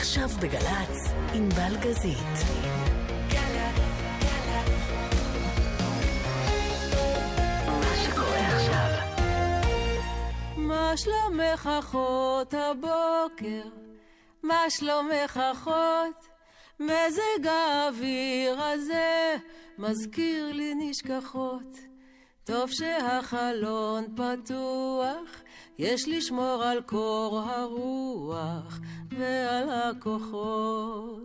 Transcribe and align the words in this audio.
עכשיו 0.00 0.28
בגל"צ, 0.28 1.12
עם 1.34 1.48
בלגזית. 1.48 2.36
מה 10.56 10.92
שלומך 10.96 11.70
אחות 11.78 12.54
הבוקר? 12.54 13.68
מה 14.42 14.64
שלומך 14.68 15.40
אחות? 15.52 16.28
מזג 16.80 17.46
האוויר 17.46 18.62
הזה 18.62 19.36
מזכיר 19.78 20.52
לי 20.52 20.74
נשכחות. 20.74 21.78
טוב 22.44 22.70
שהחלון 22.70 24.04
פתוח, 24.16 25.42
יש 25.80 26.08
לשמור 26.08 26.62
על 26.64 26.82
קור 26.82 27.40
הרוח 27.46 28.78
ועל 29.18 29.70
הכוחות. 29.70 31.20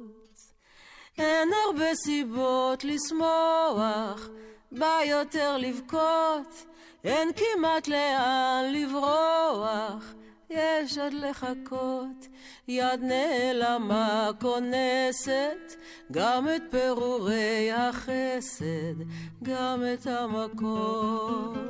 אין 1.18 1.50
הרבה 1.66 1.96
סיבות 1.96 2.84
לשמוח, 2.84 4.30
בא 4.72 5.00
יותר 5.06 5.58
לבכות, 5.58 6.66
אין 7.04 7.30
כמעט 7.34 7.88
לאן 7.88 8.72
לברוח, 8.74 10.14
יש 10.50 10.98
עוד 10.98 11.14
לחכות. 11.14 12.28
יד 12.68 13.02
נעלמה 13.02 14.30
כונסת, 14.42 15.76
גם 16.12 16.48
את 16.56 16.62
פירורי 16.72 17.72
החסד, 17.72 18.96
גם 19.44 19.84
את 19.94 20.08
המכות. 20.08 21.66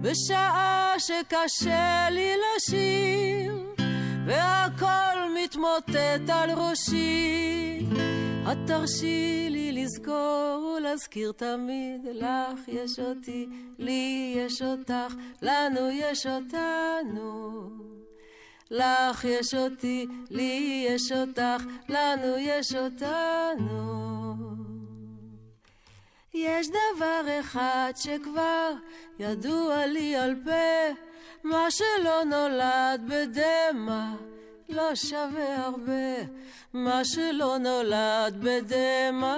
בשעה 0.00 0.94
שקשה 0.98 2.08
לי 2.10 2.34
לשיר, 2.36 3.74
והכל 4.26 5.30
מתמוטט 5.44 6.30
על 6.32 6.50
ראשי, 6.50 7.86
את 8.52 8.56
תרשי 8.66 9.46
לי 9.50 9.72
לזכור 9.72 10.74
ולהזכיר 10.76 11.32
תמיד, 11.32 12.00
לך 12.12 12.68
יש 12.68 12.98
אותי, 12.98 13.46
לי 13.78 14.34
יש 14.36 14.62
אותך, 14.62 15.14
לנו 15.42 15.90
יש 15.90 16.26
אותנו. 16.26 17.70
לך 18.70 19.24
יש 19.24 19.54
אותי, 19.54 20.06
לי 20.30 20.86
יש 20.88 21.12
אותך, 21.12 21.64
לנו 21.88 22.38
יש 22.38 22.74
אותנו. 22.74 24.08
יש 26.34 26.68
דבר 26.68 27.40
אחד 27.40 27.92
שכבר 27.96 28.72
ידוע 29.18 29.86
לי 29.86 30.16
על 30.16 30.34
פה, 30.44 30.94
מה 31.44 31.70
שלא 31.70 32.24
נולד 32.24 33.00
בדמע 33.08 34.14
לא 34.68 34.94
שווה 34.94 35.64
הרבה. 35.64 36.24
מה 36.72 37.04
שלא 37.04 37.58
נולד 37.58 38.36
בדמע 38.40 39.36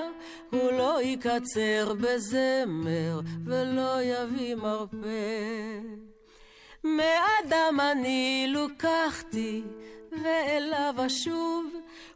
הוא 0.51 0.73
לא 0.73 1.03
יקצר 1.03 1.95
בזמר 2.01 3.21
ולא 3.45 4.03
יביא 4.03 4.55
מרפא. 4.55 6.10
מאדם 6.85 7.79
אני 7.93 8.47
לוקחתי 8.49 9.63
ואליו 10.23 10.95
אשוב 11.07 11.67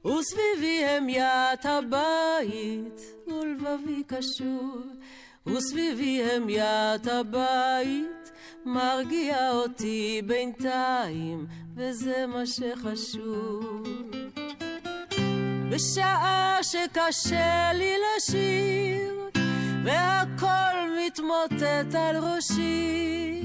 וסביבי 0.04 0.84
המיית 0.84 1.66
הבית 1.66 3.00
ולבבי 3.26 4.02
קשוב 4.06 4.86
וסביבי 5.46 6.22
המיית 6.22 7.06
הבית 7.06 8.30
מרגיע 8.64 9.50
אותי 9.52 10.22
בינתיים 10.26 11.46
וזה 11.76 12.26
מה 12.26 12.46
שחשוב. 12.46 13.82
בשעה 15.70 16.58
שקשה 16.62 17.72
לי 17.74 17.94
לשיר 18.16 19.30
והכל 19.84 20.90
מתמוטט 20.98 21.94
על 21.94 22.16
ראשי 22.16 23.42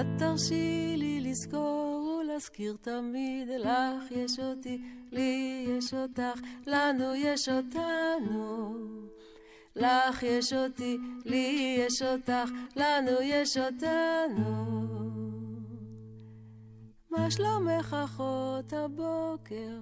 את 0.00 0.06
תרשי 0.18 0.94
לי 0.96 1.20
לזכור 1.20 2.18
ולהזכיר 2.20 2.76
תמיד 2.80 3.48
לך 3.48 4.10
יש 4.10 4.38
אותי, 4.40 4.82
לי 5.12 5.64
יש 5.68 5.94
אותך, 5.94 6.40
לנו 6.66 7.14
יש 7.14 7.48
אותנו 7.48 8.74
לך 9.76 10.22
יש 10.22 10.52
אותי, 10.52 10.98
לי 11.24 11.76
יש 11.78 12.02
אותך, 12.02 12.50
לנו 12.76 13.22
יש 13.22 13.58
אותנו 13.58 14.72
מה 17.10 17.30
שלומך 17.30 17.96
אחות 18.04 18.72
הבוקר? 18.72 19.78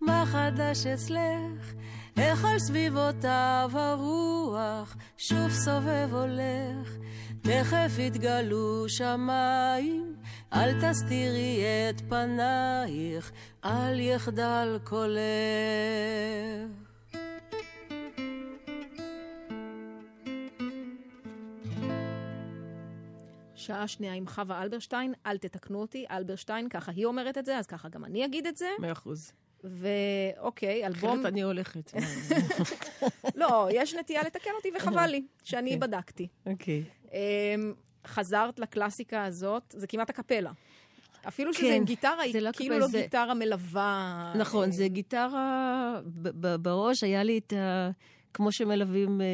מה 0.00 0.24
חדש 0.26 0.86
אצלך? 0.86 1.72
איך 2.16 2.44
על 2.44 2.58
סביבותיו 2.58 3.70
הרוח 3.74 4.96
שוב 5.16 5.50
סובב 5.50 6.08
הולך? 6.12 6.96
תכף 7.42 7.98
יתגלו 7.98 8.84
שמיים, 8.88 10.16
אל 10.52 10.80
תסתירי 10.80 11.64
את 11.90 12.00
פנייך, 12.00 13.32
אל 13.64 14.00
יחדל 14.00 14.78
קולך. 14.84 15.20
שעה 23.54 23.88
שנייה 23.88 24.14
עם 24.14 24.26
חווה 24.26 24.62
אלברשטיין, 24.62 25.14
אל 25.26 25.38
תתקנו 25.38 25.80
אותי, 25.80 26.04
אלברשטיין, 26.10 26.68
ככה 26.68 26.92
היא 26.92 27.06
אומרת 27.06 27.38
את 27.38 27.46
זה, 27.46 27.58
אז 27.58 27.66
ככה 27.66 27.88
גם 27.88 28.04
אני 28.04 28.24
אגיד 28.24 28.46
את 28.46 28.56
זה. 28.56 28.68
מאה 28.78 28.92
אחוז. 28.92 29.32
ואוקיי, 29.64 30.86
אלבום... 30.86 31.10
אחרת 31.20 31.26
אני 31.32 31.42
הולכת. 31.42 31.92
לא, 33.40 33.68
יש 33.72 33.94
נטייה 33.94 34.22
לתקן 34.22 34.50
אותי 34.56 34.68
וחבל 34.76 35.06
לי, 35.06 35.22
שאני 35.42 35.74
אוקיי. 35.74 35.88
בדקתי. 35.88 36.28
אוקיי. 36.46 36.82
אמ, 37.12 37.72
חזרת 38.06 38.58
לקלאסיקה 38.58 39.24
הזאת, 39.24 39.74
זה 39.78 39.86
כמעט 39.86 40.10
הקפלה. 40.10 40.52
אפילו 41.28 41.54
שזה 41.54 41.62
כן, 41.62 41.72
עם 41.72 41.84
גיטרה, 41.84 42.22
היא 42.22 42.40
לא 42.40 42.50
כאילו 42.52 42.78
לא 42.78 42.86
זה- 42.86 43.00
גיטרה 43.02 43.34
מלווה. 43.34 44.32
נכון, 44.36 44.70
זה 44.70 44.88
גיטרה 44.88 46.00
בראש, 46.60 47.04
היה 47.04 47.22
לי 47.22 47.38
את 47.38 47.52
ה... 47.52 47.90
כמו 48.34 48.52
שמלווים, 48.52 49.20
אה, 49.20 49.26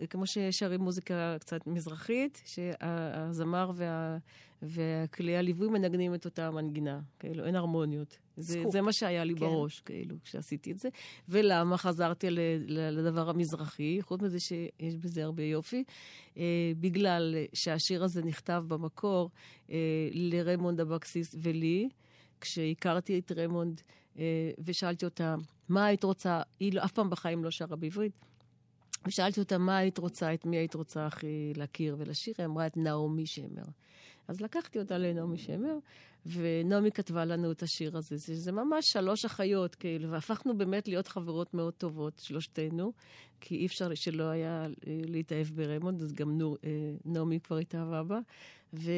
אה, 0.00 0.06
כמו 0.06 0.26
ששרים 0.26 0.80
מוזיקה 0.80 1.36
קצת 1.40 1.66
מזרחית, 1.66 2.42
שהזמר 2.44 3.70
וה, 3.74 4.16
והכלי 4.62 5.36
הליווי 5.36 5.68
מנגנים 5.68 6.14
את 6.14 6.24
אותה 6.24 6.46
המנגינה, 6.46 7.00
כאילו, 7.18 7.44
אין 7.44 7.56
הרמוניות. 7.56 8.18
זה. 8.36 8.62
זה 8.68 8.80
מה 8.80 8.92
שהיה 8.92 9.24
לי 9.24 9.34
כן. 9.34 9.40
בראש, 9.40 9.80
כאילו, 9.80 10.16
כשעשיתי 10.24 10.72
את 10.72 10.78
זה. 10.78 10.88
ולמה 11.28 11.76
חזרתי 11.76 12.26
לדבר 12.66 13.30
המזרחי, 13.30 13.98
חוץ 14.02 14.22
מזה 14.22 14.40
שיש 14.40 14.96
בזה 14.96 15.24
הרבה 15.24 15.42
יופי? 15.42 15.84
אה, 16.36 16.72
בגלל 16.80 17.34
שהשיר 17.52 18.04
הזה 18.04 18.22
נכתב 18.22 18.64
במקור 18.68 19.30
אה, 19.70 19.76
לריימונד 20.12 20.80
אבקסיס 20.80 21.34
ולי. 21.42 21.88
כשהכרתי 22.40 23.18
את 23.18 23.32
ריימונד 23.32 23.80
אה, 24.18 24.50
ושאלתי 24.58 25.04
אותה, 25.04 25.34
מה 25.68 25.86
היית 25.86 26.04
רוצה? 26.04 26.42
היא 26.60 26.72
לא, 26.72 26.84
אף 26.84 26.92
פעם 26.92 27.10
בחיים 27.10 27.44
לא 27.44 27.50
שרה 27.50 27.76
בעברית. 27.76 28.12
ושאלתי 29.06 29.40
אותה, 29.40 29.58
מה 29.58 29.76
היית 29.76 29.98
רוצה, 29.98 30.34
את 30.34 30.46
מי 30.46 30.56
היית 30.56 30.74
רוצה 30.74 31.06
הכי 31.06 31.52
להכיר 31.56 31.96
ולשיר? 31.98 32.34
היא 32.38 32.46
אמרה 32.46 32.66
את 32.66 32.76
נעמי 32.76 33.26
שמר. 33.26 33.64
אז 34.28 34.40
לקחתי 34.40 34.78
אותה 34.78 34.98
לנעמי 34.98 35.38
שמר, 35.38 35.78
ונעמי 36.26 36.92
כתבה 36.92 37.24
לנו 37.24 37.52
את 37.52 37.62
השיר 37.62 37.96
הזה. 37.96 38.16
זה, 38.16 38.34
זה 38.34 38.52
ממש 38.52 38.84
שלוש 38.92 39.24
אחיות, 39.24 39.74
כאילו, 39.74 40.10
והפכנו 40.10 40.58
באמת 40.58 40.88
להיות 40.88 41.08
חברות 41.08 41.54
מאוד 41.54 41.74
טובות, 41.74 42.18
שלושתנו, 42.18 42.92
כי 43.40 43.56
אי 43.56 43.66
אפשר 43.66 43.94
שלא 43.94 44.24
היה 44.24 44.62
אה, 44.62 44.68
להתאהב 44.86 45.46
בריימונד, 45.46 46.02
אז 46.02 46.12
גם 46.12 46.38
נור, 46.38 46.56
אה, 46.64 46.70
נעמי 47.04 47.40
כבר 47.40 47.56
התאהבה 47.56 48.02
בה. 48.02 48.18
ו, 48.74 48.90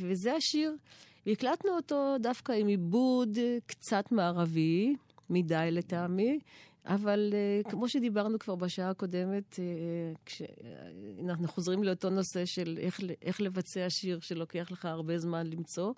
וזה 0.00 0.34
השיר. 0.34 0.76
והקלטנו 1.26 1.70
אותו 1.76 2.16
דווקא 2.20 2.52
עם 2.52 2.66
עיבוד 2.66 3.38
אה, 3.38 3.58
קצת 3.66 4.12
מערבי, 4.12 4.94
מדי 5.30 5.68
לטעמי, 5.72 6.38
אבל 6.86 7.32
אה, 7.32 7.70
כמו 7.70 7.88
שדיברנו 7.88 8.38
כבר 8.38 8.54
בשעה 8.54 8.90
הקודמת, 8.90 9.52
אה, 9.52 10.18
כשאנחנו 10.26 11.48
חוזרים 11.48 11.84
לאותו 11.84 12.10
נושא 12.10 12.44
של 12.44 12.78
איך, 12.80 13.00
איך 13.22 13.40
לבצע 13.40 13.90
שיר 13.90 14.20
שלוקח 14.20 14.68
לך 14.70 14.84
הרבה 14.84 15.18
זמן 15.18 15.46
למצוא 15.46 15.92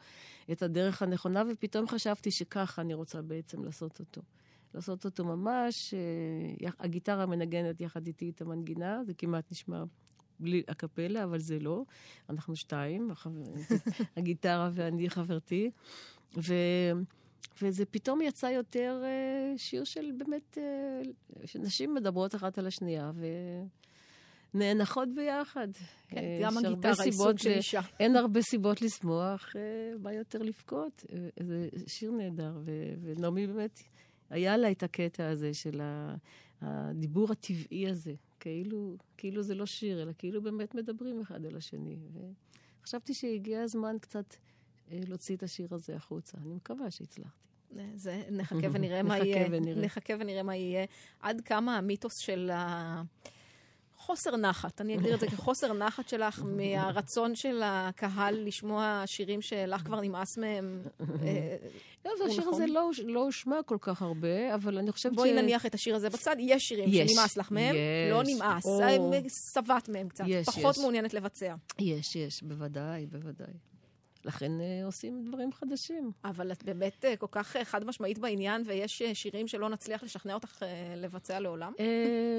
את 0.53 0.63
הדרך 0.63 1.03
הנכונה, 1.03 1.43
ופתאום 1.53 1.89
חשבתי 1.89 2.31
שככה 2.31 2.83
אני 2.83 2.95
רוצה 2.95 3.23
בעצם 3.23 3.65
לעשות 3.65 4.01
אותו. 4.01 4.23
לעשות 4.75 5.05
אותו 5.05 5.25
ממש, 5.25 5.95
הגיטרה 6.79 7.27
מנגנת 7.27 7.81
יחד 7.81 8.07
איתי 8.07 8.31
את 8.31 8.41
המנגינה, 8.41 9.05
זה 9.07 9.15
כמעט 9.15 9.53
נשמע 9.53 9.85
בלי 10.41 10.63
הקפלה, 10.69 11.25
אבל 11.25 11.39
זה 11.39 11.59
לא. 11.59 11.83
אנחנו 12.31 12.57
שתיים, 12.57 13.11
הגיטרה 14.17 14.71
ואני 14.73 15.11
חברתי. 15.11 15.71
ו... 16.37 16.55
וזה 17.63 17.85
פתאום 17.85 18.21
יצא 18.21 18.47
יותר 18.47 19.03
uh, 19.03 19.59
שיר 19.59 19.85
של 19.85 20.13
באמת, 20.17 20.59
uh, 20.59 21.47
שנשים 21.47 21.95
מדברות 21.95 22.35
אחת 22.35 22.59
על 22.59 22.67
השנייה, 22.67 23.13
ו... 23.15 23.27
נאנחות 24.57 25.09
ביחד. 25.15 25.69
כן, 26.09 26.17
אה, 26.17 26.39
גם 26.43 26.59
הגיטרה 26.59 27.05
היא 27.05 27.13
סוג 27.13 27.39
של 27.39 27.51
אישה. 27.51 27.81
אין 28.01 28.17
הרבה 28.17 28.43
סיבות 28.43 28.83
לשמוח, 28.83 29.57
אה, 29.57 29.99
בא 29.99 30.13
יותר 30.13 30.43
לבכות. 30.43 31.05
אה, 31.13 31.29
זה 31.47 31.69
שיר 31.87 32.11
נהדר, 32.11 32.59
ונעמי 33.03 33.47
באמת, 33.47 33.83
היה 34.31 34.57
לה 34.57 34.71
את 34.71 34.83
הקטע 34.83 35.29
הזה 35.29 35.55
של 35.55 35.81
הדיבור 36.61 37.33
הטבעי 37.33 37.89
הזה. 37.89 38.15
כאילו, 38.41 38.97
כאילו 39.17 39.43
זה 39.43 39.55
לא 39.55 39.67
שיר, 39.67 40.03
אלא 40.03 40.13
כאילו 40.19 40.43
באמת 40.43 40.75
מדברים 40.75 41.21
אחד 41.21 41.47
על 41.47 41.57
השני. 41.57 41.97
וחשבתי 42.83 43.15
שהגיע 43.15 43.63
הזמן 43.63 43.97
קצת 44.01 44.35
להוציא 44.91 45.37
את 45.37 45.43
השיר 45.43 45.69
הזה 45.71 45.97
החוצה. 45.97 46.39
אני 46.45 46.55
מקווה 46.55 46.91
שהצלחתי. 46.91 47.47
זה, 47.95 48.23
נחכה 48.31 48.67
ונראה 48.73 49.03
מה 49.03 49.19
יהיה. 49.19 49.47
ונראה. 49.51 49.83
נחכה 49.83 50.15
ונראה 50.19 50.43
מה 50.43 50.57
יהיה. 50.57 50.85
עד 51.21 51.41
כמה 51.41 51.79
המיתוס 51.79 52.17
של 52.17 52.51
ה... 52.55 53.03
חוסר 53.99 54.37
נחת, 54.37 54.81
אני 54.81 54.95
אגדיר 54.95 55.15
את 55.15 55.21
זה 55.21 55.27
כחוסר 55.27 55.73
נחת 55.73 56.09
שלך 56.09 56.43
מהרצון 56.45 57.35
של 57.35 57.63
הקהל 57.65 58.47
לשמוע 58.47 59.03
שירים 59.07 59.43
שלך 59.43 59.81
כבר 59.81 60.01
נמאס 60.01 60.39
מהם. 60.39 60.83
אה, 61.01 61.57
לא, 62.05 62.11
הוא 62.11 62.23
והשיר 62.23 62.41
נכון? 62.41 62.55
הזה 62.55 62.67
לא, 62.67 62.91
לא 63.05 63.25
הושמע 63.25 63.63
כל 63.67 63.77
כך 63.81 64.03
הרבה, 64.03 64.55
אבל 64.55 64.79
אני 64.79 64.93
חושבת 64.93 65.13
בואי 65.13 65.29
ש... 65.29 65.33
נניח 65.33 65.67
את 65.67 65.75
השיר 65.75 65.97
הזה 65.97 66.11
בצד, 66.11 66.37
יש 66.39 66.69
שירים 66.69 67.09
שנמאס 67.09 67.37
לך 67.37 67.51
מהם. 67.51 67.77
לא 68.11 68.23
נמאס, 68.27 68.67
שבעת 69.55 69.89
מהם 69.89 70.09
קצת, 70.09 70.25
פחות. 70.47 70.79
מעוניינת 70.79 71.15
לבצע. 71.15 71.55
יש, 71.79 72.17
יש, 72.17 72.43
בוודאי, 72.43 73.07
בוודאי. 73.07 73.53
לכן 74.27 74.61
אה, 74.61 74.87
עושים 74.87 75.25
דברים 75.25 75.53
חדשים. 75.53 76.11
אבל 76.25 76.53
את 76.53 76.65
באמת 76.65 77.05
אה, 77.05 77.17
כל 77.17 77.27
כך 77.31 77.57
אה, 77.57 77.65
חד 77.65 77.85
משמעית 77.85 78.19
בעניין, 78.19 78.63
ויש 78.67 79.03
שירים 79.15 79.49
שלא 79.49 79.69
נצליח 79.69 80.03
לשכנע 80.03 80.35
אותך 80.35 80.63
לבצע 80.97 81.41
לעולם? 81.41 81.73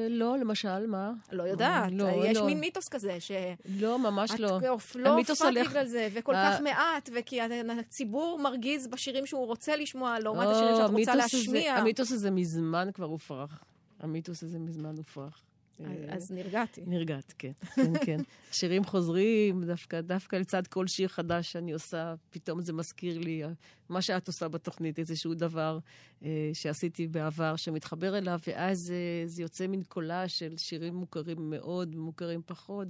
לא, 0.10 0.38
למשל, 0.38 0.88
מה? 0.88 1.12
לא 1.32 1.44
יודעת, 1.44 1.92
לא, 1.92 2.26
יש 2.26 2.38
לא. 2.38 2.46
מין 2.46 2.60
מיתוס 2.60 2.88
כזה, 2.88 3.20
ש... 3.20 3.32
לא, 3.80 4.00
ממש 4.00 4.32
את 4.32 4.40
לא. 4.40 4.60
לא 4.96 5.10
הופעת 5.10 5.54
בגלל 5.70 5.86
זה, 5.86 6.08
וכל 6.14 6.34
כך 6.34 6.62
מעט, 6.62 7.10
וכי 7.16 7.40
הציבור 7.80 8.40
מרגיז 8.40 8.88
בשירים 8.88 9.26
שהוא 9.26 9.46
רוצה 9.46 9.76
לשמוע, 9.76 10.20
לעומת 10.20 10.48
השירים 10.48 10.76
שאת 10.76 10.90
רוצה 10.90 11.16
להשמיע. 11.16 11.76
המיתוס 11.76 12.12
הזה 12.12 12.32
מזמן 12.32 12.90
כבר 12.94 13.06
הופרך. 13.06 13.64
המיתוס 14.00 14.44
הזה 14.44 14.60
מזמן 14.60 14.98
הופרך. 14.98 15.44
אז- 15.80 15.86
אה, 16.10 16.16
אז 16.16 16.32
נרגעתי. 16.32 16.82
נרגעת, 16.88 17.34
כן, 17.38 17.52
כן, 17.76 17.94
כן. 18.06 18.18
שירים 18.52 18.84
חוזרים, 18.84 19.64
דווקא, 19.64 20.02
דווקא 20.02 20.36
לצד 20.36 20.68
כל 20.68 20.88
שיר 20.88 21.08
חדש 21.08 21.52
שאני 21.52 21.72
עושה, 21.72 22.14
פתאום 22.30 22.62
זה 22.62 22.74
מזכיר 22.74 23.20
לי 23.20 23.44
מה 23.90 24.02
שאת 24.02 24.28
עושה 24.28 24.48
בתוכנית, 24.48 25.00
איזשהו 25.00 25.34
דבר 25.34 25.80
אה, 26.24 26.50
שעשיתי 26.54 27.08
בעבר 27.08 27.56
שמתחבר 27.56 28.18
אליו, 28.18 28.40
ואז 28.48 28.92
אה, 28.92 29.28
זה 29.28 29.42
יוצא 29.42 29.68
מין 29.68 29.84
קולה 29.84 30.28
של 30.28 30.58
שירים 30.58 30.96
מוכרים 30.96 31.50
מאוד, 31.50 31.96
מוכרים 31.96 32.42
פחות. 32.46 32.88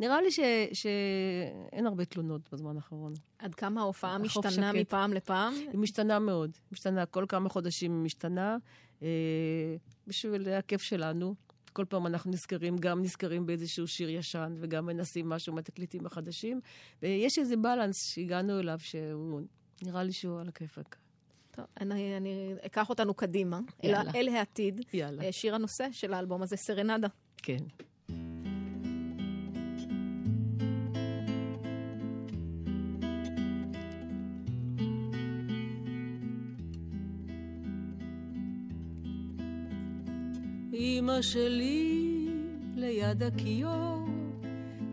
נראה 0.00 0.22
לי 0.22 0.30
ש- 0.30 0.40
שאין 0.72 1.86
הרבה 1.86 2.04
תלונות 2.04 2.40
בזמן 2.52 2.76
האחרון. 2.76 3.12
עד 3.38 3.54
כמה 3.54 3.80
ההופעה 3.80 4.18
משתנה 4.18 4.50
שקט. 4.50 4.74
מפעם 4.80 5.12
לפעם? 5.12 5.54
היא 5.54 5.78
משתנה 5.80 6.18
מאוד. 6.18 6.50
משתנה, 6.72 7.06
כל 7.06 7.24
כמה 7.28 7.48
חודשים 7.48 7.92
היא 7.92 8.00
משתנה. 8.04 8.56
אה, 9.02 9.08
בשביל 10.06 10.48
הכיף 10.48 10.82
שלנו. 10.82 11.34
כל 11.74 11.84
פעם 11.84 12.06
אנחנו 12.06 12.30
נזכרים, 12.30 12.78
גם 12.78 13.02
נזכרים 13.02 13.46
באיזשהו 13.46 13.86
שיר 13.86 14.10
ישן, 14.10 14.54
וגם 14.60 14.86
מנסים 14.86 15.28
משהו 15.28 15.54
מהתקליטים 15.54 16.06
החדשים. 16.06 16.60
ויש 17.02 17.38
איזה 17.38 17.56
בלנס 17.56 18.06
שהגענו 18.06 18.60
אליו, 18.60 18.78
שהוא 18.78 19.40
נראה 19.82 20.02
לי 20.02 20.12
שהוא 20.12 20.40
על 20.40 20.48
הכיפאק. 20.48 20.96
טוב, 21.50 21.64
אני, 21.80 22.16
אני 22.16 22.54
אקח 22.66 22.90
אותנו 22.90 23.14
קדימה, 23.14 23.60
אל, 23.84 23.90
יאללה. 23.90 24.10
אל 24.14 24.28
העתיד. 24.28 24.80
יאללה. 24.92 25.22
אה, 25.22 25.32
שיר 25.32 25.54
הנושא 25.54 25.86
של 25.92 26.14
האלבום 26.14 26.42
הזה, 26.42 26.56
סרנדה. 26.56 27.08
כן. 27.36 27.58
אמא 40.74 41.22
שלי 41.22 42.28
ליד 42.76 43.22
הכיור, 43.22 44.08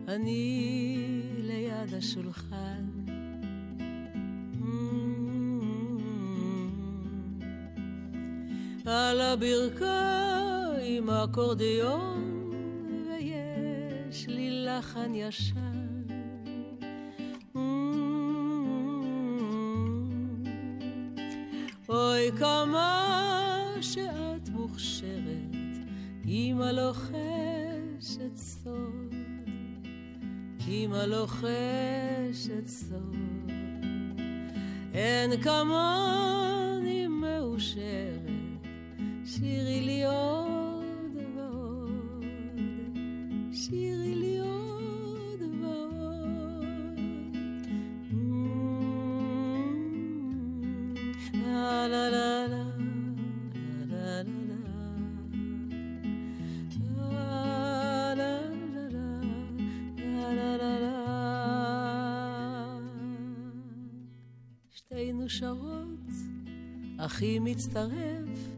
אני 0.08 0.96
ליד 1.38 1.94
השולחן. 1.98 2.84
על 8.86 9.20
הברכיים 9.20 11.10
אקורדיון, 11.10 12.50
ויש 13.06 14.28
לי 14.28 14.50
לחן 14.50 15.14
ישן. 15.14 15.82
אוי 21.88 22.32
כמה 22.38 23.01
לוחשת 26.72 28.36
סוד, 28.36 29.14
אמא 30.68 30.96
לוחשת 30.96 32.66
סוד. 32.66 33.50
אין 34.94 35.42
כמוני 35.42 37.06
מאושרת, 37.06 38.66
שירי 39.24 39.80
לי 39.80 40.04
עוד 40.04 40.41
מצטרף, 67.52 68.48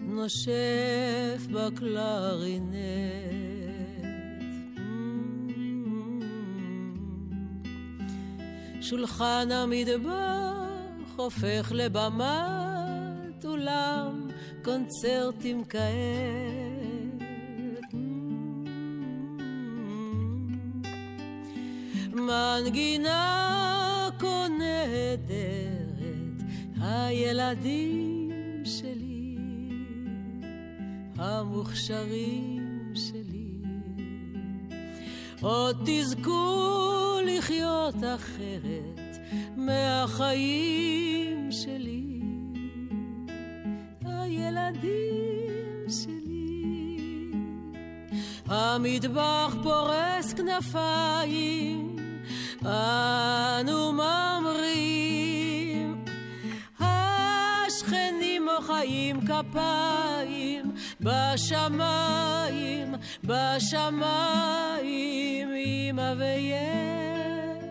נושף 0.00 1.46
בקלרינט. 1.52 2.74
שולחן 8.80 9.48
המטבח 9.52 11.16
הופך 11.16 11.72
לבמת 11.74 13.44
אולם 13.44 14.28
קונצרטים 14.64 15.64
כעת. 15.68 15.84
מנגינה 22.12 23.48
כה 24.18 24.46
נהדרת, 24.58 26.42
הילדים 26.80 28.19
המוכשרים 31.20 32.92
שלי. 32.94 33.50
עוד 35.40 35.82
תזכו 35.84 37.18
לחיות 37.26 37.94
אחרת 38.14 39.18
מהחיים 39.56 41.52
שלי, 41.52 42.20
הילדים 44.04 45.84
שלי. 45.88 46.96
המטבח 48.46 49.54
פורס 49.62 50.32
כנפיים, 50.32 51.96
אנו 52.64 53.92
ממריאים. 53.92 55.30
השכנים 56.80 58.48
מוחאים 58.56 59.20
כפיים, 59.20 60.69
בשמיים, 61.00 62.94
בשמיים, 63.24 64.68
אמא 65.56 66.14
וילדים. 66.18 67.66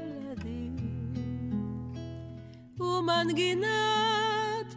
ומנגינת 2.79 3.67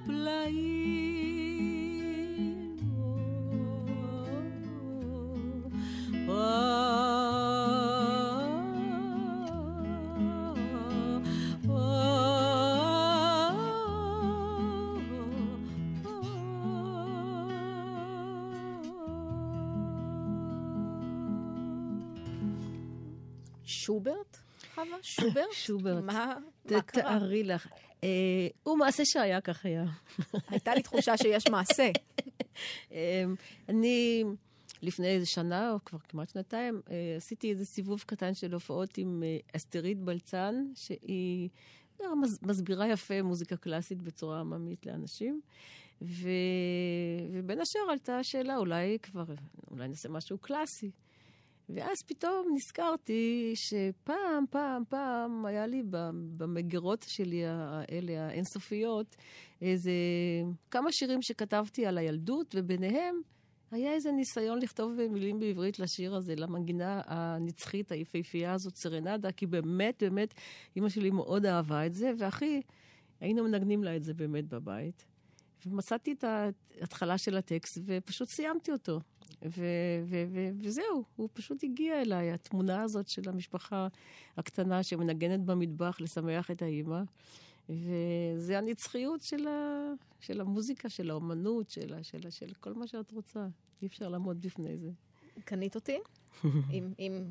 פלאים. 0.06 0.82
Oh, 6.24 6.30
oh, 6.30 6.78
oh. 6.78 6.81
שוברט, 23.86 24.36
חווה? 24.74 24.96
שוברט? 25.02 25.52
שוברט. 25.52 26.04
מה, 26.04 26.34
מה 26.70 26.82
קרה? 26.82 27.02
תתארי 27.02 27.44
לך. 27.44 27.66
אה, 28.04 28.08
הוא 28.62 28.78
מעשה 28.78 29.04
שהיה, 29.04 29.40
כך 29.40 29.64
היה. 29.66 29.84
הייתה 30.48 30.74
לי 30.74 30.82
תחושה 30.82 31.16
שיש 31.16 31.48
מעשה. 31.48 31.90
אה, 32.92 33.24
אני, 33.68 34.24
לפני 34.82 35.06
איזה 35.06 35.26
שנה, 35.26 35.72
או 35.72 35.78
כבר 35.84 35.98
כמעט 35.98 36.28
שנתיים, 36.28 36.80
אה, 36.90 37.14
עשיתי 37.16 37.50
איזה 37.50 37.64
סיבוב 37.64 38.04
קטן 38.06 38.34
של 38.34 38.52
הופעות 38.54 38.98
עם 38.98 39.22
אה, 39.26 39.38
אסתרית 39.56 39.98
בלצן, 39.98 40.54
שהיא 40.74 41.48
מס- 42.22 42.42
מסבירה 42.42 42.88
יפה 42.88 43.22
מוזיקה 43.22 43.56
קלאסית 43.56 44.02
בצורה 44.02 44.40
עממית 44.40 44.86
לאנשים. 44.86 45.40
ו... 46.02 46.28
ובין 47.32 47.60
השאר 47.60 47.80
עלתה 47.90 48.18
השאלה, 48.18 48.56
אולי 48.56 48.98
כבר, 49.02 49.24
אולי 49.70 49.88
נעשה 49.88 50.08
משהו 50.08 50.38
קלאסי. 50.38 50.90
ואז 51.68 52.02
פתאום 52.06 52.48
נזכרתי 52.54 53.52
שפעם, 53.54 54.44
פעם, 54.50 54.82
פעם 54.88 55.46
היה 55.46 55.66
לי 55.66 55.82
במגירות 56.36 57.04
שלי 57.08 57.42
האלה, 57.46 58.26
האינסופיות, 58.26 59.16
איזה 59.62 59.92
כמה 60.70 60.92
שירים 60.92 61.22
שכתבתי 61.22 61.86
על 61.86 61.98
הילדות, 61.98 62.54
וביניהם 62.58 63.20
היה 63.70 63.92
איזה 63.92 64.12
ניסיון 64.12 64.58
לכתוב 64.58 64.92
מילים 65.10 65.38
בעברית 65.38 65.78
לשיר 65.78 66.14
הזה, 66.14 66.34
למנגינה 66.36 67.00
הנצחית, 67.06 67.92
היפהפייה 67.92 68.52
הזאת, 68.52 68.76
סרנדה, 68.76 69.32
כי 69.32 69.46
באמת, 69.46 70.02
באמת, 70.02 70.34
אימא 70.76 70.88
שלי 70.88 71.10
מאוד 71.10 71.46
אהבה 71.46 71.86
את 71.86 71.92
זה, 71.92 72.12
ואחי, 72.18 72.60
היינו 73.20 73.44
מנגנים 73.44 73.84
לה 73.84 73.96
את 73.96 74.02
זה 74.02 74.14
באמת 74.14 74.48
בבית. 74.48 75.04
ומצאתי 75.66 76.12
את 76.12 76.24
ההתחלה 76.24 77.18
של 77.18 77.36
הטקסט, 77.36 77.78
ופשוט 77.84 78.28
סיימתי 78.28 78.72
אותו. 78.72 79.00
ו- 79.44 80.02
ו- 80.04 80.24
ו- 80.28 80.50
וזהו, 80.60 81.04
הוא 81.16 81.28
פשוט 81.32 81.64
הגיע 81.64 82.00
אליי, 82.02 82.32
התמונה 82.32 82.82
הזאת 82.82 83.08
של 83.08 83.28
המשפחה 83.28 83.88
הקטנה 84.36 84.82
שמנגנת 84.82 85.40
במטבח 85.40 86.00
לשמח 86.00 86.50
את 86.50 86.62
האימא. 86.62 87.02
וזה 87.68 88.58
הנצחיות 88.58 89.20
של, 89.22 89.46
ה- 89.48 89.92
של 90.20 90.40
המוזיקה, 90.40 90.88
של 90.88 91.10
האומנות, 91.10 91.70
של, 91.70 91.94
ה- 91.94 92.02
של, 92.02 92.26
ה- 92.26 92.30
של 92.30 92.52
כל 92.60 92.72
מה 92.74 92.86
שאת 92.86 93.10
רוצה. 93.12 93.46
אי 93.82 93.86
אפשר 93.86 94.08
לעמוד 94.08 94.40
בפני 94.40 94.78
זה. 94.78 94.90
קנית 95.44 95.74
אותי? 95.74 95.98
אם, 96.72 96.92
אם, 96.98 97.24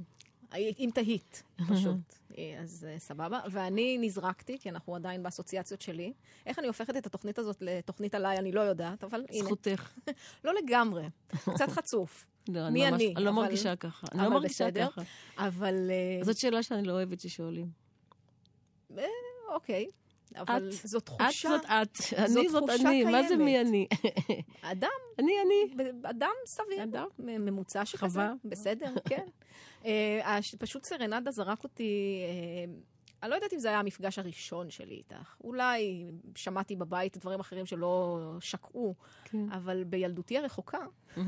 אם 0.56 0.90
תהית, 0.94 1.44
פשוט. 1.70 2.16
אז 2.60 2.88
אה, 2.90 3.00
סבבה. 3.00 3.40
ואני 3.52 3.98
נזרקתי, 4.02 4.60
כי 4.60 4.70
אנחנו 4.70 4.96
עדיין 4.96 5.24
באסוציאציות 5.24 5.82
שלי. 5.82 6.14
איך 6.46 6.60
אני 6.60 6.68
הופכת 6.68 6.98
את 6.98 7.06
התוכנית 7.06 7.40
הזאת 7.40 7.58
לתוכנית 7.62 8.16
עליי, 8.16 8.38
אני 8.38 8.52
לא 8.52 8.62
יודעת, 8.62 9.04
אבל 9.04 9.26
הנה. 9.30 9.46
זכותך. 9.46 9.92
לא 10.46 10.54
לגמרי. 10.54 11.04
קצת 11.30 11.70
חצוף. 11.70 12.26
לא, 12.48 12.70
מי 12.70 12.88
אני? 12.88 13.14
אני 13.16 13.26
לא 13.26 13.32
מרגישה 13.32 13.76
ככה. 13.76 14.08
אני 14.12 14.24
לא 14.24 14.30
מרגישה. 14.30 14.72
ככה. 14.72 15.02
אבל... 15.38 15.76
אה, 15.90 16.26
זאת 16.26 16.38
שאלה 16.38 16.64
שאני 16.64 16.84
לא 16.84 16.94
אוהבת 16.94 17.20
ששואלים. 17.20 17.70
אוקיי. 19.50 19.86
אבל 20.36 20.68
את. 20.70 20.88
זאת 20.88 21.02
את 21.04 21.06
תחושה. 21.06 21.50
זאת 21.50 21.66
את, 21.66 21.98
אני 22.18 22.50
זאת 22.50 22.64
תחושה 22.68 22.90
אני, 22.90 23.04
מה 23.04 23.28
זה 23.28 23.36
מי 23.38 23.46
קיימת. 23.46 23.68
אני? 23.68 23.88
אדם, 24.62 24.90
אני 25.20 25.32
אני. 25.46 25.86
אדם 26.10 26.32
סביר. 26.46 26.84
אדם. 26.84 27.08
ממוצע 27.20 27.86
שכזה. 27.86 28.08
חווה. 28.08 28.34
בסדר, 28.46 28.94
כן. 29.10 29.26
אה, 29.86 30.38
הש- 30.38 30.56
פשוט 30.56 30.84
סרנדה 30.86 31.32
זרק 31.32 31.64
אותי... 31.64 32.22
אה, 32.28 32.74
אני 33.24 33.30
לא 33.30 33.36
יודעת 33.36 33.54
אם 33.54 33.60
זה 33.60 33.68
היה 33.70 33.80
המפגש 33.80 34.20
הראשון 34.20 34.70
שלי 34.70 34.96
איתך. 34.96 35.36
אולי 35.44 36.06
שמעתי 36.36 36.76
בבית 36.76 37.18
דברים 37.18 37.40
אחרים 37.40 37.66
שלא 37.66 38.20
שקעו, 38.40 38.96
כן. 39.24 39.52
אבל 39.52 39.84
בילדותי 39.84 40.38
הרחוקה. 40.38 40.78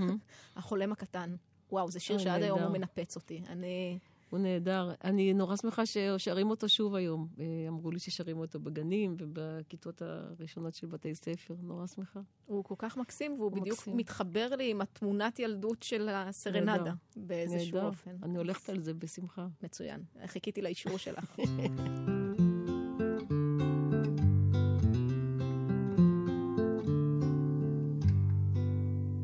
החולם 0.55 0.91
הקטן. 0.91 1.35
וואו, 1.71 1.91
זה 1.91 1.99
שיר 1.99 2.15
אוי, 2.15 2.23
שעד 2.25 2.43
היום. 2.43 2.59
הוא 2.59 2.69
מנפץ 2.71 3.15
אותי. 3.15 3.41
אני... 3.49 3.99
הוא 4.33 4.39
נהדר. 4.39 4.91
אני 5.03 5.33
נורא 5.33 5.55
שמחה 5.55 5.85
ששרים 5.85 6.49
אותו 6.49 6.69
שוב 6.69 6.95
היום. 6.95 7.27
אה, 7.39 7.45
אמרו 7.67 7.91
לי 7.91 7.99
ששרים 7.99 8.37
אותו 8.37 8.59
בגנים 8.59 9.15
ובכיתות 9.19 10.01
הראשונות 10.01 10.75
של 10.75 10.87
בתי 10.87 11.15
ספר. 11.15 11.55
נורא 11.61 11.87
שמחה. 11.87 12.19
הוא 12.45 12.63
כל 12.63 12.75
כך 12.77 12.97
מקסים, 12.97 13.33
והוא 13.33 13.43
הוא 13.43 13.51
בדיוק 13.51 13.77
מקסים. 13.77 13.97
מתחבר 13.97 14.55
לי 14.57 14.71
עם 14.71 14.81
התמונת 14.81 15.39
ילדות 15.39 15.83
של 15.83 16.09
הסרנדה, 16.09 16.77
נהדר. 16.77 16.93
באיזשהו 17.15 17.75
נהדר. 17.75 17.87
אופן. 17.87 18.11
אני 18.23 18.37
הולכת 18.37 18.69
על 18.69 18.79
זה 18.79 18.93
בשמחה. 18.93 19.47
מצוין. 19.63 20.03
חיכיתי 20.25 20.61
לאישור 20.61 20.97
שלך. 20.97 21.35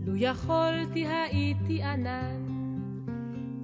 לו 0.06 0.16
יכולתי 0.16 1.08
הייתי 1.08 1.84
ענן, 1.84 2.49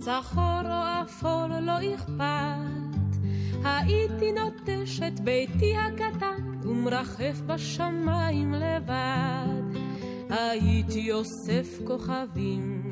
צחור 0.05 0.61
או 0.65 1.03
אפור 1.03 1.47
לא 1.61 1.95
אכפת, 1.95 3.17
הייתי 3.63 4.31
נוטש 4.31 4.99
את 5.07 5.19
ביתי 5.19 5.73
הקטן 5.77 6.61
ומרחף 6.63 7.41
בשמיים 7.45 8.53
לבד. 8.53 9.79
הייתי 10.29 11.11
אוסף 11.11 11.79
כוכבים 11.87 12.83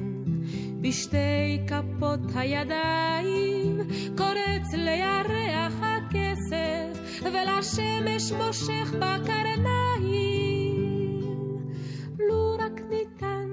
בשתי 0.82 1.60
כפות 1.68 2.20
הידיים, 2.36 3.78
קורץ 4.18 4.74
לירח 4.74 5.74
הכסף 5.82 7.22
ולשמש 7.22 8.32
מושך 8.32 8.94
בקרניים. 8.94 10.54
לו 12.20 12.56
רק 12.60 12.82
ניתן, 12.90 13.50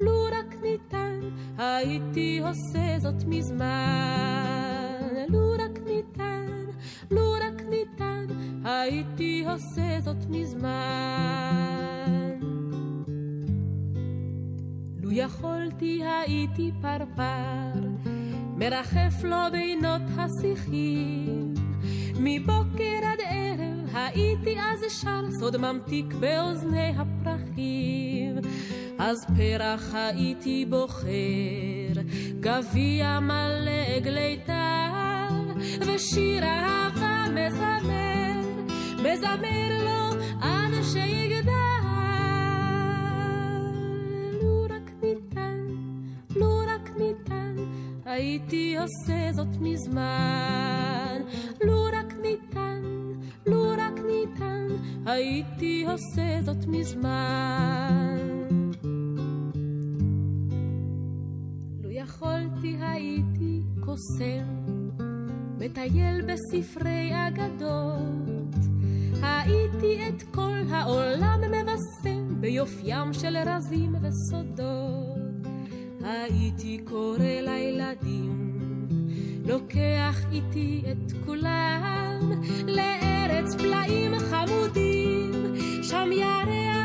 לו 0.00 0.24
רק 0.24 0.54
ניתן, 0.62 1.20
הייתי 1.58 2.25
זאת 3.06 3.24
מזמן. 3.26 4.98
לו 5.28 5.52
רק 5.52 5.78
ניתן, 5.86 6.46
לו 7.10 7.32
רק 7.32 7.62
ניתן, 7.70 8.26
הייתי 8.64 9.44
עושה 9.46 10.00
זאת 10.00 10.26
מזמן. 10.28 10.80
לו 15.02 15.12
יכולתי 15.12 16.02
הייתי 16.04 16.70
פרפר, 16.82 17.80
מרחף 18.56 19.24
לו 19.24 19.36
בינות 19.52 20.02
השיחים. 20.16 21.54
מבוקר 22.20 23.00
עד 23.02 23.18
ערב 23.30 23.90
הייתי 23.94 24.56
אז 24.60 25.00
שר 25.00 25.30
סוד 25.40 25.56
ממתיק 25.56 26.14
באוזני 26.14 26.92
הפרחים. 26.96 28.36
אז 28.98 29.16
פרח 29.36 29.94
הייתי 29.94 30.66
בוחר, 30.68 31.85
גביע 32.40 33.20
מלא 33.20 33.96
עגלי 33.96 34.38
טל, 34.46 35.60
ושיר 35.80 36.44
אהבה 36.44 37.24
מזמר, 37.30 38.40
מזמר 38.98 39.84
לו 39.84 40.20
עד 40.40 40.72
שיגדל. 40.92 41.52
לו 44.42 44.66
רק 44.70 44.90
ניתן, 45.02 45.66
לו 46.36 46.58
רק 46.66 46.90
ניתן, 46.98 47.56
הייתי 48.04 48.76
עושה 48.78 49.32
זאת 49.32 49.60
מזמן. 49.60 51.22
לו 51.64 51.84
רק 51.92 52.14
ניתן, 52.22 52.82
לו 53.46 53.70
רק 53.78 54.00
ניתן, 54.06 54.66
הייתי 55.06 55.86
עושה 55.88 56.42
זאת 56.42 56.66
מזמן. 56.66 58.45
יכולתי 62.26 62.76
הייתי 62.80 63.62
קוסם, 63.80 64.46
מטייל 65.58 66.22
בספרי 66.22 67.12
אגדות, 67.28 68.54
הייתי 69.22 70.08
את 70.08 70.22
כל 70.22 70.58
העולם 70.70 71.40
מבשם 71.40 72.40
ביופיים 72.40 73.12
של 73.12 73.36
רזים 73.36 73.94
וסודות. 74.02 75.16
הייתי 76.04 76.78
קורא 76.84 77.18
לילדים, 77.18 78.58
לוקח 79.46 80.16
איתי 80.32 80.82
את 80.92 81.12
כולם 81.26 82.32
לארץ 82.66 83.54
פלאים 83.54 84.12
חמודים, 84.18 85.54
שם 85.82 86.08
ירח 86.12 86.75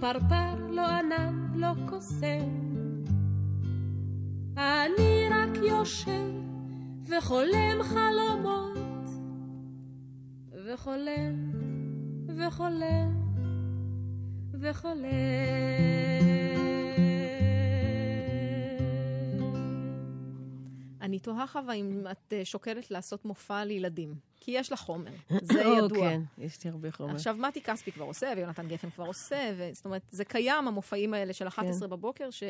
פרפר, 0.00 0.70
לא 0.70 0.86
ענן, 0.86 1.46
לא 1.54 1.72
קוסם. 1.88 2.66
אני 4.56 5.28
רק 5.30 5.56
יושב 5.62 6.30
וחולם 7.08 7.82
חלומות, 7.82 9.08
וחולם, 10.66 11.52
וחולם, 12.36 13.14
וחולם. 14.60 16.35
אני 21.06 21.18
תוהה, 21.18 21.46
חווה, 21.46 21.74
אם 21.74 22.04
את 22.10 22.32
אה, 22.32 22.44
שוקלת 22.44 22.90
לעשות 22.90 23.24
מופע 23.24 23.64
לילדים. 23.64 24.14
כי 24.40 24.50
יש 24.50 24.72
לך 24.72 24.80
חומר, 24.80 25.10
זה 25.52 25.60
ידוע. 25.60 26.10
כן, 26.10 26.20
יש 26.38 26.64
לי 26.64 26.70
הרבה 26.70 26.90
חומר. 26.92 27.14
עכשיו, 27.14 27.36
מתי 27.36 27.60
כספי 27.60 27.92
כבר 27.92 28.04
עושה, 28.04 28.32
ויונתן 28.36 28.68
גפן 28.68 28.90
כבר 28.90 29.04
עושה, 29.04 29.52
ו... 29.56 29.70
זאת 29.72 29.84
אומרת, 29.84 30.02
זה 30.10 30.24
קיים, 30.24 30.68
המופעים 30.68 31.14
האלה 31.14 31.32
של 31.32 31.48
11 31.48 31.88
בבוקר, 31.88 32.30
ש... 32.30 32.42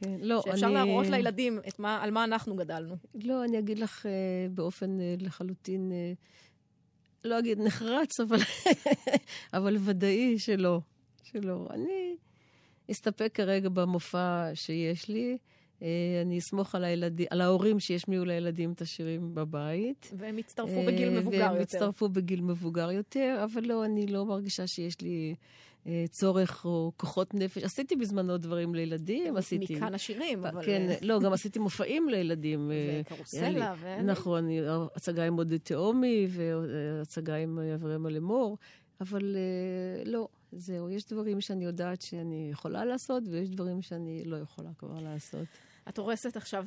כן, 0.00 0.16
לא, 0.20 0.42
שאפשר 0.44 0.66
אני... 0.66 0.74
להראות 0.74 1.06
לילדים 1.06 1.58
מה, 1.78 2.02
על 2.02 2.10
מה 2.10 2.24
אנחנו 2.24 2.56
גדלנו. 2.56 2.96
לא, 3.14 3.44
אני 3.44 3.58
אגיד 3.58 3.78
לך 3.78 4.06
אה, 4.06 4.10
באופן 4.50 5.00
אה, 5.00 5.14
לחלוטין, 5.18 5.92
לא 7.24 7.38
אגיד 7.38 7.60
נחרץ, 7.60 8.20
אבל, 8.20 8.38
אבל 9.56 9.76
ודאי 9.80 10.38
שלא. 10.38 10.80
שלא. 11.22 11.66
אני 11.70 12.16
אסתפק 12.90 13.30
כרגע 13.34 13.68
במופע 13.68 14.50
שיש 14.54 15.08
לי. 15.08 15.38
אה, 15.84 16.22
אני 16.22 16.38
אסמוך 16.38 16.74
על, 16.74 16.84
הילדים, 16.84 17.26
על 17.30 17.40
ההורים 17.40 17.80
שישמיעו 17.80 18.24
לילדים 18.24 18.72
את 18.72 18.80
השירים 18.80 19.34
בבית. 19.34 20.10
והם 20.18 20.38
יצטרפו 20.38 20.82
בגיל 20.86 21.10
מבוגר 21.10 21.38
והם 21.38 21.50
יותר. 21.50 21.62
יצטרפו 21.62 22.08
בגיל 22.08 22.40
מבוגר 22.40 22.90
יותר, 22.90 23.40
אבל 23.44 23.64
לא, 23.64 23.84
אני 23.84 24.06
לא 24.06 24.26
מרגישה 24.26 24.66
שיש 24.66 25.00
לי 25.00 25.34
אה, 25.86 26.04
צורך 26.10 26.64
או 26.64 26.92
כוחות 26.96 27.34
נפש. 27.34 27.62
עשיתי 27.62 27.96
בזמנו 27.96 28.38
דברים 28.38 28.74
לילדים, 28.74 29.36
עשיתי... 29.36 29.76
מכאן 29.76 29.94
השירים, 29.94 30.46
אבל... 30.46 30.64
כן, 30.64 30.86
לא, 31.02 31.20
גם 31.20 31.32
עשיתי 31.32 31.58
מופעים 31.58 32.08
לילדים. 32.08 32.70
אה, 32.70 33.00
וקרוסלה, 33.12 33.74
ו... 33.80 34.02
נכון, 34.02 34.48
הצגה 34.96 35.24
עם 35.24 35.36
עודד 35.36 35.56
תהומי 35.56 36.26
והצגה 36.30 37.34
עם 37.34 37.58
אברהם 37.74 38.06
אלמור, 38.06 38.58
אבל 39.00 39.36
אה, 39.36 40.04
לא, 40.04 40.28
זהו, 40.52 40.90
יש 40.90 41.06
דברים 41.06 41.40
שאני 41.40 41.64
יודעת 41.64 42.02
שאני 42.02 42.48
יכולה 42.52 42.84
לעשות, 42.84 43.22
ויש 43.30 43.50
דברים 43.50 43.82
שאני 43.82 44.24
לא 44.24 44.36
יכולה 44.36 44.70
כבר 44.78 45.00
לעשות. 45.00 45.46
את 45.88 45.98
הורסת 45.98 46.36
עכשיו 46.36 46.66